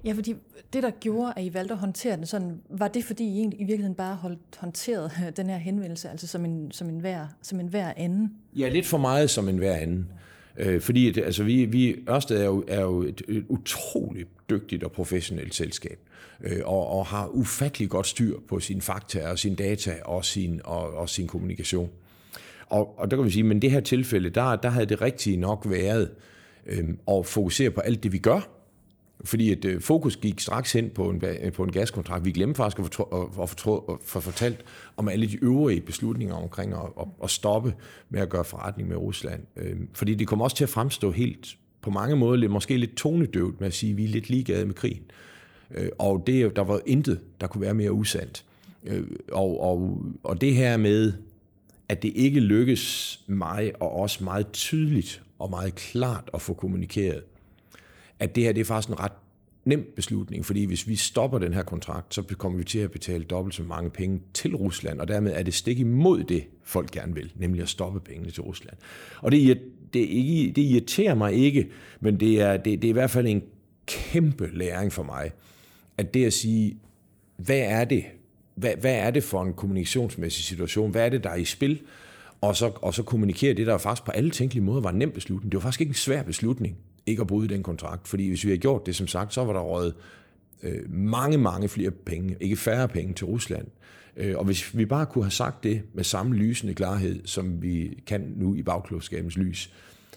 [0.04, 0.34] Ja, fordi
[0.72, 3.60] det, der gjorde, at I valgte at håndtere den sådan, var det, fordi I egentlig
[3.60, 7.60] i virkeligheden bare holdt håndteret den her henvendelse, altså som en, som en, hver, som
[7.60, 8.32] en hver anden?
[8.56, 10.08] Ja, lidt for meget som en hver anden.
[10.56, 14.84] Øh, fordi at, altså, vi, vi, Ørsted er jo, er jo et, et utroligt dygtigt
[14.84, 15.98] og professionelt selskab,
[16.44, 20.60] øh, og, og har ufattelig godt styr på sine fakta og sine data og sin,
[20.64, 21.90] og, og sin kommunikation.
[22.66, 25.02] Og, og der kan vi sige, men i det her tilfælde, der, der havde det
[25.02, 26.10] rigtige nok været
[26.66, 28.61] øh, at fokusere på alt det, vi gør,
[29.24, 32.24] fordi at øh, fokus gik straks hen på en, øh, på en gaskontrakt.
[32.24, 34.64] Vi glemte faktisk at få, at for fortalt
[34.96, 37.74] om alle de øvrige beslutninger omkring at, at, at stoppe
[38.10, 39.42] med at gøre forretning med Rusland.
[39.56, 42.96] Øh, fordi det kommer også til at fremstå helt på mange måder lidt, måske lidt
[42.96, 45.02] tonedøvt med at sige, at vi er lidt ligeglade med krigen.
[45.74, 48.44] Øh, og det, der var intet, der kunne være mere usandt.
[48.84, 51.12] Øh, og, og, og det her med,
[51.88, 57.22] at det ikke lykkes mig og os meget tydeligt og meget klart at få kommunikeret,
[58.22, 59.12] at det her det er faktisk en ret
[59.64, 63.24] nem beslutning, fordi hvis vi stopper den her kontrakt, så kommer vi til at betale
[63.24, 67.14] dobbelt så mange penge til Rusland, og dermed er det stik imod det, folk gerne
[67.14, 68.76] vil, nemlig at stoppe pengene til Rusland.
[69.18, 69.60] Og det,
[69.94, 71.68] det, det irriterer mig ikke,
[72.00, 73.42] men det er, det, det er i hvert fald en
[73.86, 75.30] kæmpe læring for mig,
[75.98, 76.76] at det at sige,
[77.36, 78.04] hvad er det,
[78.54, 81.80] hvad, hvad er det for en kommunikationsmæssig situation, hvad er det, der er i spil,
[82.40, 85.10] og så, og så kommunikere det, der faktisk på alle tænkelige måder var en nem
[85.10, 85.52] beslutning.
[85.52, 86.76] Det var faktisk ikke en svær beslutning
[87.06, 88.08] ikke at bryde den kontrakt.
[88.08, 89.94] Fordi hvis vi havde gjort det, som sagt, så var der røget
[90.62, 93.66] øh, mange, mange flere penge, ikke færre penge til Rusland.
[94.16, 98.02] Øh, og hvis vi bare kunne have sagt det med samme lysende klarhed, som vi
[98.06, 99.72] kan nu i bagklodskabens lys,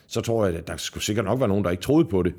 [0.07, 2.33] så tror jeg, at der skulle sikkert nok være nogen, der ikke troede på det.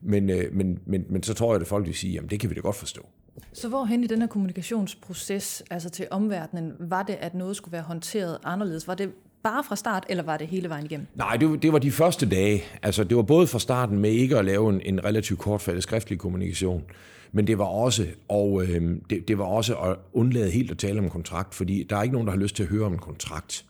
[0.00, 2.50] Men, øh, men, men, men så tror jeg, at folk vil sige, at det kan
[2.50, 3.06] vi da godt forstå.
[3.52, 7.82] Så hvorhen i den her kommunikationsproces, altså til omverdenen, var det, at noget skulle være
[7.82, 8.88] håndteret anderledes?
[8.88, 9.12] Var det
[9.46, 11.06] bare fra start, eller var det hele vejen igennem?
[11.14, 12.62] Nej, det, det var de første dage.
[12.82, 16.18] Altså, det var både fra starten med ikke at lave en, en relativt kortfattet skriftlig
[16.18, 16.84] kommunikation,
[17.32, 20.98] men det var også, og øh, det, det var også at undlade helt at tale
[20.98, 22.92] om en kontrakt, fordi der er ikke nogen, der har lyst til at høre om
[22.92, 23.64] en kontrakt.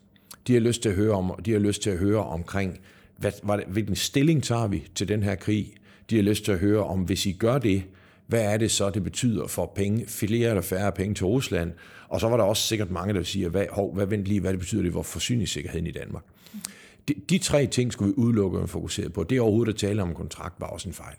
[0.46, 2.78] De har lyst til at høre om, de har lyst til at høre omkring,
[3.16, 5.72] hvad, hvad, hvilken stilling tager vi til den her krig.
[6.10, 7.82] De har lyst til at høre om, hvis I gør det,
[8.26, 11.72] hvad er det så, det betyder for penge, flere eller færre penge til Rusland?
[12.08, 14.50] Og så var der også sikkert mange, der siger, hvad, hov, hvad vent lige, hvad
[14.50, 16.22] det betyder det for forsyningssikkerheden i Danmark?
[17.08, 19.24] De, de tre ting skulle vi udelukke og fokusere på.
[19.24, 21.16] Det overhovedet at tale om kontrakt var også en fejl.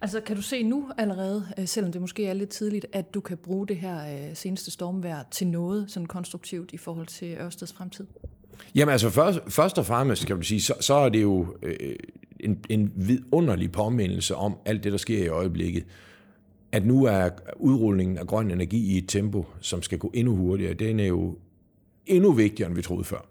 [0.00, 3.20] Altså kan du se nu allerede, øh, selvom det måske er lidt tidligt, at du
[3.20, 7.72] kan bruge det her øh, seneste stormvær til noget sådan konstruktivt i forhold til Ørsteds
[7.72, 8.06] fremtid?
[8.74, 11.96] Jamen altså først, først og fremmest kan du sige, så, så er det jo øh,
[12.40, 15.84] en, en vidunderlig påmindelse om alt det, der sker i øjeblikket.
[16.72, 20.74] At nu er udrulningen af grøn energi i et tempo, som skal gå endnu hurtigere,
[20.74, 21.36] den er jo
[22.06, 23.28] endnu vigtigere, end vi troede før.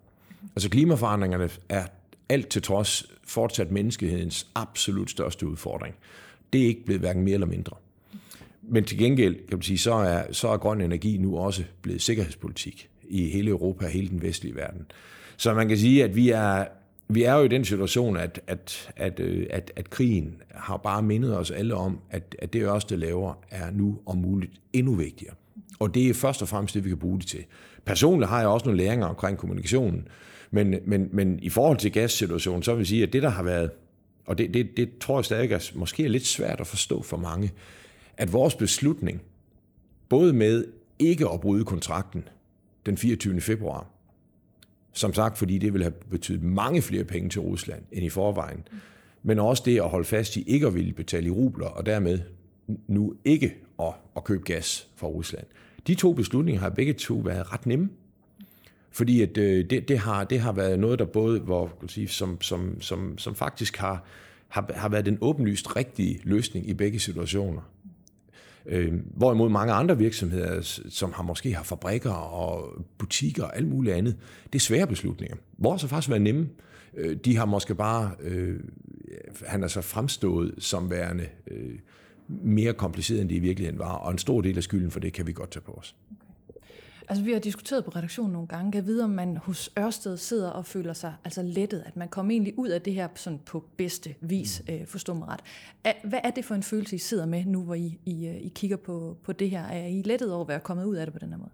[0.55, 1.85] Altså klimaforandringerne er
[2.29, 5.95] alt til trods fortsat menneskehedens absolut største udfordring.
[6.53, 7.75] Det er ikke blevet hverken mere eller mindre.
[8.61, 12.01] Men til gengæld, kan man sige, så er, så er grøn energi nu også blevet
[12.01, 14.85] sikkerhedspolitik i hele Europa og hele den vestlige verden.
[15.37, 16.65] Så man kan sige, at vi er
[17.09, 21.01] vi er jo i den situation, at, at, at, øh, at, at krigen har bare
[21.01, 25.33] mindet os alle om, at, at det Ørsted laver er nu om muligt endnu vigtigere.
[25.79, 27.45] Og det er først og fremmest det, vi kan bruge det til.
[27.85, 30.07] Personligt har jeg også nogle læringer omkring kommunikationen,
[30.51, 33.43] men, men, men i forhold til gassituationen, så vil jeg sige, at det, der har
[33.43, 33.71] været,
[34.25, 37.17] og det, det, det tror jeg stadig er måske er lidt svært at forstå for
[37.17, 37.51] mange,
[38.17, 39.21] at vores beslutning,
[40.09, 40.65] både med
[40.99, 42.27] ikke at bryde kontrakten
[42.85, 43.41] den 24.
[43.41, 43.87] februar,
[44.93, 48.67] som sagt, fordi det vil have betydet mange flere penge til Rusland end i forvejen.
[49.23, 52.19] men også det at holde fast i ikke at ville betale i rubler, og dermed
[52.87, 55.45] nu ikke at, at købe gas fra Rusland.
[55.87, 57.89] De to beslutninger har begge to været ret nemme.
[58.91, 62.07] Fordi at, øh, det, det, har, det har været noget, der både, hvor, kan sige,
[62.07, 64.03] som, som, som, som faktisk har,
[64.47, 67.61] har, har været den åbenlyst rigtige løsning i begge situationer.
[68.67, 73.95] Øh, hvorimod mange andre virksomheder, som har måske har fabrikker og butikker og alt muligt
[73.95, 74.15] andet,
[74.53, 75.37] det er svære beslutninger.
[75.57, 76.49] Vores har faktisk været nemme.
[76.97, 78.59] Øh, de har måske bare, øh,
[79.45, 81.79] han er så fremstået som værende øh,
[82.27, 85.13] mere kompliceret, end det i virkeligheden var, og en stor del af skylden for det
[85.13, 85.95] kan vi godt tage på os.
[87.09, 88.71] Altså, vi har diskuteret på redaktionen nogle gange.
[88.71, 92.31] Kan vide, om man hos Ørsted sidder og føler sig altså lettet, at man kommer
[92.31, 94.73] egentlig ud af det her sådan på bedste vis, mm.
[94.73, 95.39] øh, forstå mig ret.
[96.03, 98.51] Hvad er det for en følelse, I sidder med nu, hvor I, I, øh, I
[98.55, 99.63] kigger på, på det her?
[99.63, 101.49] Er I lettet over at være kommet ud af det på den her måde?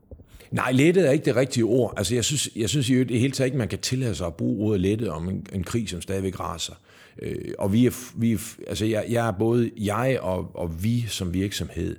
[0.52, 1.94] Nej, lettet er ikke det rigtige ord.
[1.98, 4.36] Altså, jeg synes, jeg synes i det hele taget ikke, man kan tillade sig at
[4.36, 6.74] bruge ordet lettet om en, en krig, som stadigvæk raser.
[7.22, 11.02] Øh, og vi er, vi er, altså jeg, jeg er både jeg og, og vi
[11.08, 11.96] som virksomhed,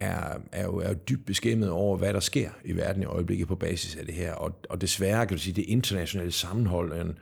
[0.00, 3.54] er, er, jo, er dybt beskæmmet over, hvad der sker i verden i øjeblikket på
[3.54, 4.32] basis af det her.
[4.32, 7.18] Og, og desværre kan du sige, det internationale sammenhold, en,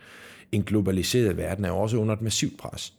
[0.52, 2.92] en globaliseret verden, er også under et massivt pres.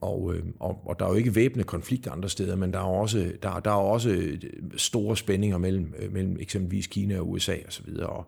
[0.00, 2.82] Og, øhm, og, og der er jo ikke væbnede konflikter andre steder, men der er
[2.82, 4.38] også, der, der er også øh,
[4.76, 7.88] store spændinger mellem, øh, mellem eksempelvis Kina og USA osv.
[7.98, 8.26] Og, og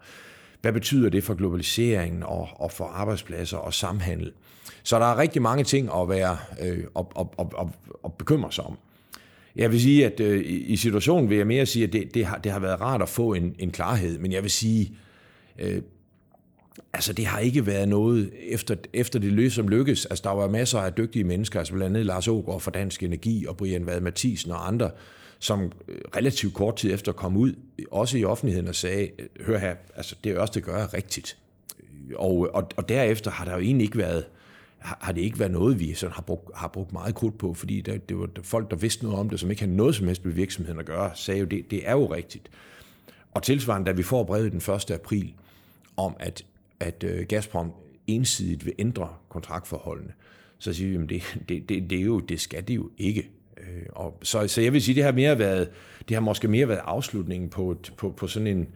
[0.62, 4.32] hvad betyder det for globaliseringen og, og for arbejdspladser og samhandel?
[4.82, 7.72] Så der er rigtig mange ting at være øh, og, og, og, og,
[8.02, 8.78] og bekymre sig om.
[9.56, 12.38] Jeg vil sige, at øh, i situationen vil jeg mere sige, at det, det, har,
[12.38, 14.92] det har været rart at få en, en klarhed, men jeg vil sige,
[15.58, 15.82] øh,
[16.92, 20.06] altså det har ikke været noget efter, efter det løs som lykkes.
[20.06, 23.46] Altså der var masser af dygtige mennesker, altså blandt andet Lars Ågaard fra Dansk Energi
[23.46, 24.90] og Brian Vad Mathisen og andre,
[25.38, 27.54] som øh, relativt kort tid efter kom ud,
[27.90, 29.08] også i offentligheden og sagde,
[29.40, 31.36] hør her, altså det er også det gør rigtigt.
[32.14, 34.24] Og, og, og derefter har der jo egentlig ikke været
[34.86, 37.80] har det ikke været noget, vi sådan har, brugt, har brugt meget krudt på, fordi
[37.80, 40.24] det, det var folk, der vidste noget om det, som ikke havde noget som helst
[40.24, 42.50] med virksomheden at gøre, sagde jo, det, det er jo rigtigt.
[43.32, 44.90] Og tilsvarende, da vi får brevet den 1.
[44.90, 45.34] april
[45.96, 46.44] om, at,
[46.80, 47.72] at øh, Gazprom
[48.06, 50.12] ensidigt vil ændre kontraktforholdene,
[50.58, 53.30] så siger vi, at det, det, det, det, er jo, det skal det jo ikke.
[53.58, 55.68] Øh, og så, så jeg vil sige, det har mere været,
[56.08, 58.68] det har måske mere været afslutningen på, på, på sådan en,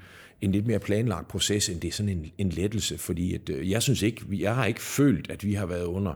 [0.43, 3.71] en lidt mere planlagt proces, end det er sådan en, en lettelse, fordi at, øh,
[3.71, 6.15] jeg synes ikke, jeg har ikke følt, at vi har været under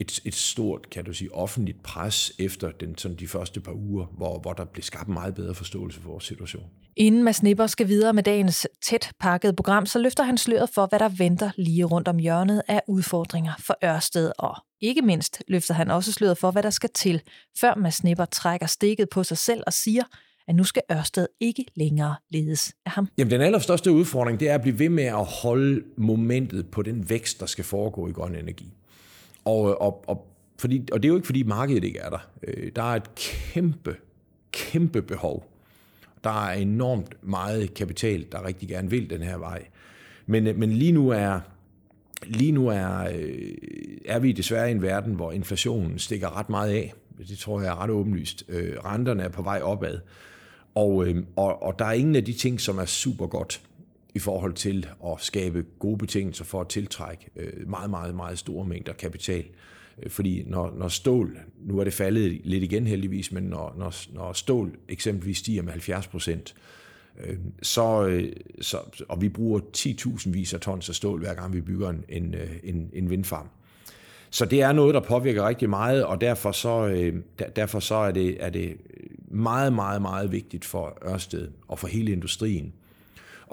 [0.00, 4.06] et, et stort, kan du sige, offentligt pres efter den, sådan de første par uger,
[4.06, 6.64] hvor, hvor der blev skabt meget bedre forståelse for vores situation.
[6.96, 10.86] Inden Mads Nipper skal videre med dagens tæt pakket program, så løfter han sløret for,
[10.86, 14.32] hvad der venter lige rundt om hjørnet af udfordringer for Ørsted.
[14.38, 17.22] Og ikke mindst løfter han også sløret for, hvad der skal til,
[17.60, 20.04] før Mads Nipper trækker stikket på sig selv og siger,
[20.48, 23.08] at nu skal Ørsted ikke længere ledes af ham.
[23.18, 27.10] Jamen, den allerstørste udfordring, det er at blive ved med at holde momentet på den
[27.10, 28.72] vækst, der skal foregå i grøn energi.
[29.44, 30.26] Og, og, og,
[30.58, 32.28] fordi, og det er jo ikke, fordi markedet ikke er der.
[32.42, 33.96] Øh, der er et kæmpe,
[34.52, 35.50] kæmpe behov.
[36.24, 39.64] Der er enormt meget kapital, der rigtig gerne vil den her vej.
[40.26, 41.40] Men, øh, men lige nu er,
[42.26, 43.54] lige nu er, øh,
[44.06, 46.94] er vi desværre i en verden, hvor inflationen stikker ret meget af.
[47.28, 48.44] Det tror jeg er ret åbenlyst.
[48.84, 49.98] Renterne er på vej opad.
[50.74, 53.62] Og, øh, og, og der er ingen af de ting, som er super godt
[54.14, 58.66] i forhold til at skabe gode betingelser for at tiltrække øh, meget, meget, meget store
[58.66, 59.44] mængder kapital.
[60.02, 64.14] Øh, fordi når, når stål, nu er det faldet lidt igen heldigvis, men når, når,
[64.14, 66.54] når stål eksempelvis stiger med 70 procent,
[67.24, 71.54] øh, så, øh, så, og vi bruger 10.000 vis af tons af stål, hver gang
[71.54, 73.48] vi bygger en, en, øh, en, en vindfarm,
[74.34, 77.14] så det er noget, der påvirker rigtig meget, og derfor så, øh,
[77.56, 78.76] derfor så er, det, er det
[79.34, 82.72] meget, meget, meget vigtigt for Ørsted og for hele industrien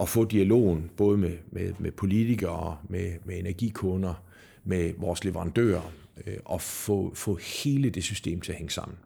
[0.01, 4.23] at få dialogen både med, med, med politikere, med, med energikunder,
[4.63, 5.91] med vores leverandører,
[6.27, 8.97] øh, og få, få hele det system til at hænge sammen.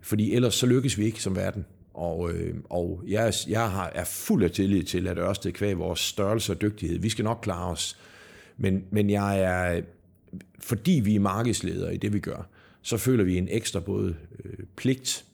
[0.00, 1.64] Fordi ellers så lykkes vi ikke som verden.
[1.94, 6.00] Og, øh, og jeg, jeg har, er fuld af tillid til, at Ørsted kvæg vores
[6.00, 7.98] størrelse og dygtighed, vi skal nok klare os.
[8.56, 9.82] Men, men jeg er,
[10.58, 12.48] fordi vi er markedsledere i det, vi gør,
[12.82, 15.24] så føler vi en ekstra både øh, pligt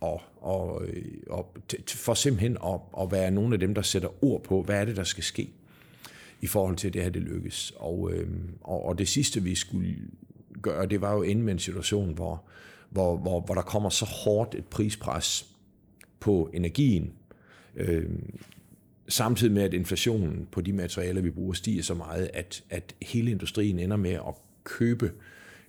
[0.00, 1.56] og, og, øh, og
[1.88, 4.96] for simpelthen at, at være nogle af dem, der sætter ord på, hvad er det,
[4.96, 5.50] der skal ske
[6.40, 7.72] i forhold til, at det her det lykkes.
[7.76, 8.28] Og, øh,
[8.60, 9.96] og, og det sidste, vi skulle
[10.62, 12.42] gøre, det var jo ende med en situation, hvor,
[12.90, 15.46] hvor, hvor, hvor der kommer så hårdt et prispres
[16.20, 17.12] på energien,
[17.76, 18.10] øh,
[19.08, 23.30] samtidig med, at inflationen på de materialer, vi bruger, stiger så meget, at, at hele
[23.30, 24.34] industrien ender med at
[24.64, 25.12] købe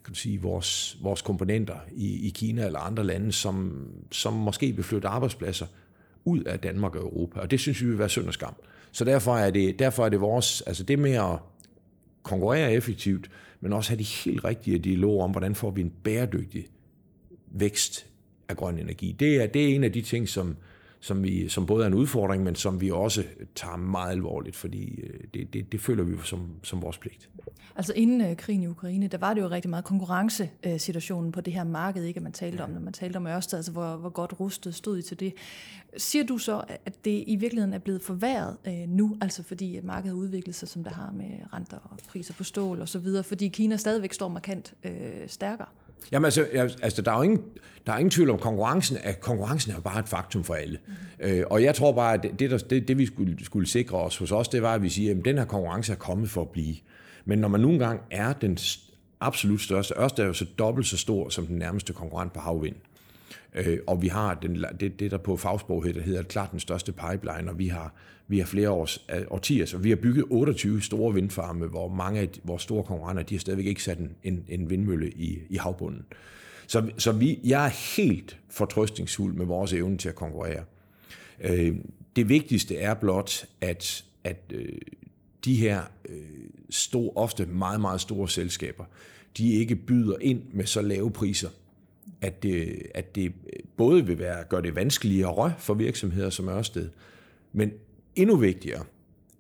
[0.08, 4.72] kan du sige, vores, vores komponenter i, i Kina eller andre lande, som, som måske
[4.72, 5.66] vil flytte arbejdspladser
[6.26, 7.40] ud af Danmark og Europa.
[7.40, 8.54] Og det synes vi vil være synd og skam.
[8.92, 11.40] Så derfor er det, derfor er det vores, altså det med at
[12.24, 13.30] konkurrere effektivt,
[13.62, 16.68] men også have de helt rigtige dialoger om, hvordan får vi en bæredygtig
[17.52, 18.06] vækst
[18.50, 19.16] af grøn energi.
[19.20, 20.56] Det er, det er en af de ting, som,
[21.00, 23.24] som, vi, som både er en udfordring, men som vi også
[23.56, 27.30] tager meget alvorligt, fordi øh, det, det, det føler vi som, som vores pligt.
[27.76, 31.54] Altså inden øh, krigen i Ukraine, der var det jo rigtig meget konkurrencesituationen på det
[31.54, 34.10] her marked, ikke, at man talte om, når man talte om Ørsted, altså hvor, hvor
[34.10, 35.34] godt rustet stod I til det.
[35.98, 39.84] Siger du så, at det i virkeligheden er blevet forværret øh, nu, altså fordi at
[39.84, 43.00] markedet har udviklet sig, som det har med renter og priser på stål og så
[43.00, 44.92] videre, fordi Kina stadigvæk står markant øh,
[45.28, 45.68] stærkere?
[46.12, 46.46] Jamen altså,
[46.82, 47.42] altså der, er jo ingen,
[47.88, 50.80] der er ingen tvivl om konkurrencen, at konkurrencen er bare et faktum for alle.
[50.88, 51.26] Mm.
[51.26, 54.18] Øh, og jeg tror bare, at det, der, det, det vi skulle, skulle sikre os
[54.18, 56.50] hos os, det var, at vi siger, at den her konkurrence er kommet for at
[56.50, 56.76] blive.
[57.26, 58.58] Men når man nogle gange er den
[59.20, 62.76] absolut største, Ørsted er jo så dobbelt så stor som den nærmeste konkurrent på havvind.
[63.56, 66.92] Øh, og vi har den, det, det, der på fagsprog hedder, hedder klart den største
[66.92, 67.94] pipeline, og vi har,
[68.28, 72.20] vi har flere års, øh, årtier, så vi har bygget 28 store vindfarme, hvor mange
[72.20, 75.56] af vores store konkurrenter, de har stadigvæk ikke sat en, en, en vindmølle i, i
[75.56, 76.06] havbunden.
[76.68, 80.64] Så, så vi, jeg er helt fortrøstningsfuld med vores evne til at konkurrere.
[81.42, 81.76] Øh,
[82.16, 84.78] det vigtigste er blot, at, at øh,
[85.46, 86.18] de her øh,
[86.70, 88.86] store, ofte meget, meget store selskaber,
[89.38, 91.50] de ikke byder ind med så lave priser,
[92.22, 93.34] at det, at det
[93.78, 96.90] både vil være, gøre det vanskeligere for virksomheder som Ørsted,
[97.54, 97.72] men
[98.16, 98.84] endnu vigtigere,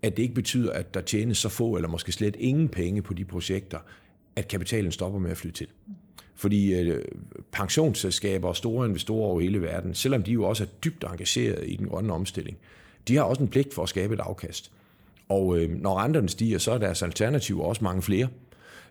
[0.02, 3.14] at det ikke betyder, at der tjenes så få eller måske slet ingen penge på
[3.14, 3.80] de projekter,
[4.36, 5.68] at kapitalen stopper med at flytte til.
[6.36, 7.06] Fordi øh,
[7.52, 11.76] pensionsselskaber og store investorer over hele verden, selvom de jo også er dybt engageret i
[11.76, 12.58] den grønne omstilling,
[13.08, 14.72] de har også en pligt for at skabe et afkast.
[15.30, 18.28] Og øh, når renterne stiger, så er deres alternativer også mange flere.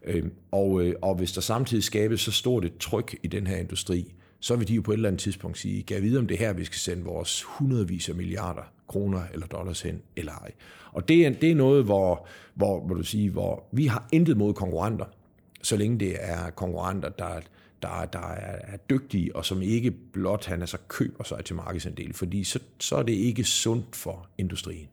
[0.07, 3.57] Øhm, og, øh, og hvis der samtidig skabes så stort et tryk i den her
[3.57, 6.39] industri, så vil de jo på et eller andet tidspunkt sige, kan vide, om det
[6.39, 10.53] her, vi skal sende vores hundredvis af milliarder kroner eller dollars hen, eller ej.
[10.93, 14.37] Og det er, det er noget, hvor, hvor, hvor, du sige, hvor vi har intet
[14.37, 15.05] mod konkurrenter,
[15.63, 17.41] så længe det er konkurrenter, der,
[17.83, 22.45] der, der er dygtige, og som ikke blot han altså køber sig til markedsandel, fordi
[22.45, 24.89] så, så er det ikke sundt for industrien.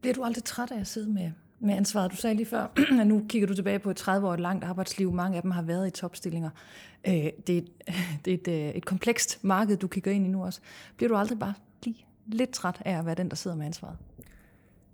[0.00, 1.30] Bliver du aldrig træt af at sidde med,
[1.60, 2.10] med ansvaret?
[2.10, 2.66] Du sagde lige før,
[3.00, 5.12] at nu kigger du tilbage på et 30 år langt arbejdsliv.
[5.12, 6.50] Mange af dem har været i topstillinger.
[7.06, 7.14] Øh,
[7.46, 7.68] det er, et,
[8.24, 10.60] det er et, øh, et komplekst marked, du kigger ind i nu også.
[10.96, 11.54] Bliver du aldrig bare
[11.84, 13.96] lige lidt træt af at være den, der sidder med ansvaret?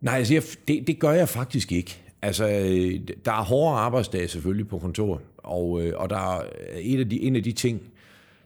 [0.01, 2.01] Nej, altså jeg, det, det gør jeg faktisk ikke.
[2.23, 6.43] Altså, øh, der er hårde arbejdsdage selvfølgelig på kontor, og, øh, og der er
[6.81, 7.83] en af, de, en af de ting,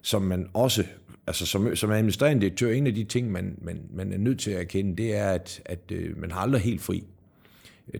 [0.03, 0.85] som man også
[1.27, 4.51] altså som, som administrerende direktør, en af de ting, man, man, man er nødt til
[4.51, 7.05] at erkende, det er, at, at man har aldrig helt fri.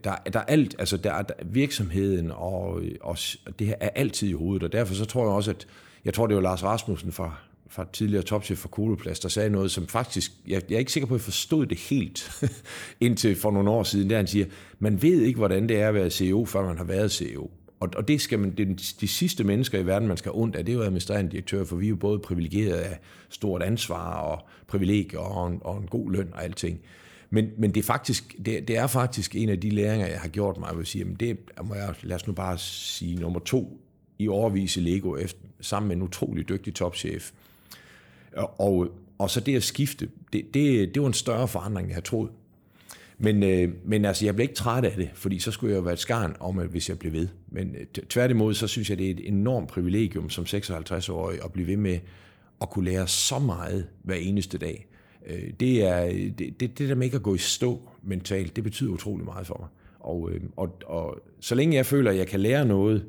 [0.03, 3.17] Der, der er alt, altså der er virksomheden, og, og
[3.59, 5.67] det her er altid i hovedet, og derfor så tror jeg også, at,
[6.05, 7.35] jeg tror det var Lars Rasmussen fra,
[7.69, 11.07] fra tidligere topchef for Koloplast, der sagde noget, som faktisk, jeg, jeg er ikke sikker
[11.07, 12.43] på, at jeg forstod det helt
[12.99, 14.45] indtil for nogle år siden, der han siger,
[14.79, 17.51] man ved ikke, hvordan det er at være CEO, før man har været CEO.
[17.79, 20.65] Og, og det skal man, det, de sidste mennesker i verden, man skal ondt af,
[20.65, 24.47] det er jo administrerende direktør, for vi er jo både privilegeret af stort ansvar og
[24.67, 26.79] privilegier og en, og en god løn og alting.
[27.29, 30.27] Men, men det, er faktisk, det, det er faktisk en af de læringer, jeg har
[30.29, 33.79] gjort mig, at sige, jamen det må jeg, lad os nu bare sige, nummer to
[34.19, 37.31] i overvis i Lego, efter, sammen med en utrolig dygtig topchef.
[38.33, 42.05] Og, og så det at skifte, det, det, det var en større forandring, jeg havde
[42.05, 42.29] troet.
[43.17, 45.83] Men, øh, men altså, jeg blev ikke træt af det, fordi så skulle jeg jo
[45.83, 47.27] være et skarn om, at hvis jeg blev ved.
[47.47, 51.67] Men øh, tværtimod, så synes jeg, det er et enormt privilegium som 56-årig at blive
[51.67, 51.99] ved med
[52.61, 54.88] at kunne lære så meget hver eneste dag.
[55.25, 56.05] Øh, det, er,
[56.37, 59.47] det, det, det der med ikke at gå i stå mentalt, det betyder utrolig meget
[59.47, 59.69] for mig.
[59.99, 63.05] Og, øh, og, og så længe jeg føler, at jeg kan lære noget,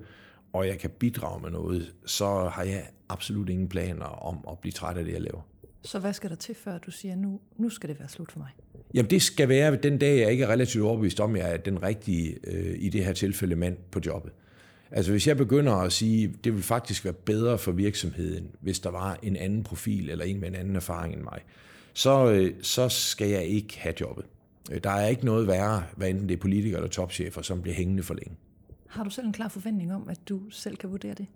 [0.53, 4.73] og jeg kan bidrage med noget, så har jeg absolut ingen planer om at blive
[4.73, 5.41] træt af det, jeg laver.
[5.83, 8.39] Så hvad skal der til, før du siger, nu, nu skal det være slut for
[8.39, 8.49] mig?
[8.95, 11.57] Jamen det skal være den dag, jeg ikke er relativt overbevist om, at jeg er
[11.57, 14.33] den rigtige, øh, i det her tilfælde, mand på jobbet.
[14.91, 18.91] Altså hvis jeg begynder at sige, det vil faktisk være bedre for virksomheden, hvis der
[18.91, 21.70] var en anden profil eller en med en anden erfaring end mig, øh,
[22.63, 24.25] så skal jeg ikke have jobbet.
[24.71, 27.75] Øh, der er ikke noget værre, hvad enten det er politikere eller topchefer, som bliver
[27.75, 28.35] hængende for længe.
[28.87, 31.27] Har du selv en klar forventning om, at du selv kan vurdere det?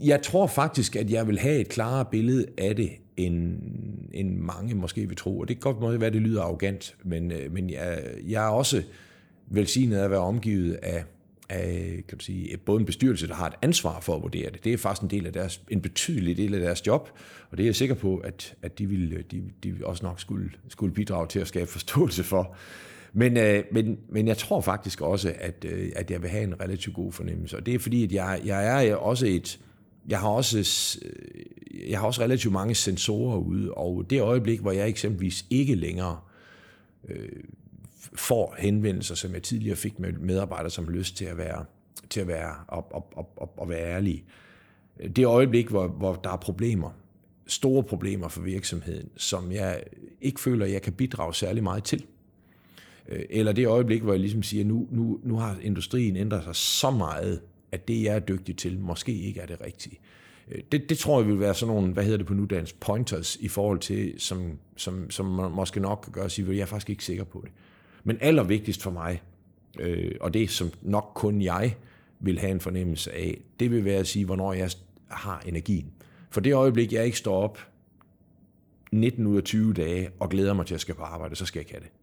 [0.00, 3.58] Jeg tror faktisk, at jeg vil have et klarere billede af det, end,
[4.12, 5.38] end mange måske vil tro.
[5.38, 8.44] Og det kan godt måde være, at det lyder arrogant, men, øh, men jeg, jeg
[8.44, 8.82] er også
[9.46, 11.04] velsignet at være omgivet af,
[11.52, 14.64] af kan du sige, både en bestyrelse, der har et ansvar for at vurdere det.
[14.64, 17.10] Det er faktisk en, del af deres, en betydelig del af deres job,
[17.50, 20.50] og det er jeg sikker på, at, at de, vil, de, de også nok skulle,
[20.68, 22.56] skulle bidrage til at skabe forståelse for.
[23.12, 26.60] Men, øh, men, men jeg tror faktisk også, at, øh, at jeg vil have en
[26.60, 27.56] relativt god fornemmelse.
[27.56, 29.60] Og det er fordi, at jeg, jeg er også et,
[30.08, 30.58] jeg har også,
[31.04, 35.74] øh, jeg har også relativt mange sensorer ude, og det øjeblik, hvor jeg eksempelvis ikke
[35.74, 36.18] længere
[37.08, 37.28] øh,
[38.14, 41.64] får henvendelser, som jeg tidligere fik med medarbejdere, som har lyst til at være,
[42.10, 44.24] til at være, op, op, og, op, og være ærlige.
[45.16, 46.90] Det øjeblik, hvor, hvor der er problemer,
[47.46, 49.82] store problemer for virksomheden, som jeg
[50.20, 52.04] ikke føler, jeg kan bidrage særlig meget til.
[53.08, 56.56] Øh, eller det øjeblik, hvor jeg ligesom siger, nu, nu, nu har industrien ændret sig
[56.56, 57.40] så meget,
[57.72, 59.98] at det, jeg er dygtig til, måske ikke er det rigtige.
[60.48, 63.36] Øh, det, det tror jeg vil være sådan nogle, hvad hedder det på nudansk, pointers
[63.36, 66.66] i forhold til, som, som, som man måske nok kan gøre og sige, jeg er
[66.66, 67.52] faktisk ikke sikker på det.
[68.04, 69.22] Men allervigtigst for mig,
[69.78, 71.76] øh, og det som nok kun jeg
[72.20, 74.70] vil have en fornemmelse af, det vil være at sige, hvornår jeg
[75.08, 75.92] har energien.
[76.30, 77.58] For det øjeblik, jeg ikke står op
[78.92, 81.58] 19 ud af 20 dage og glæder mig til at skal på arbejde, så skal
[81.58, 82.01] jeg ikke have det.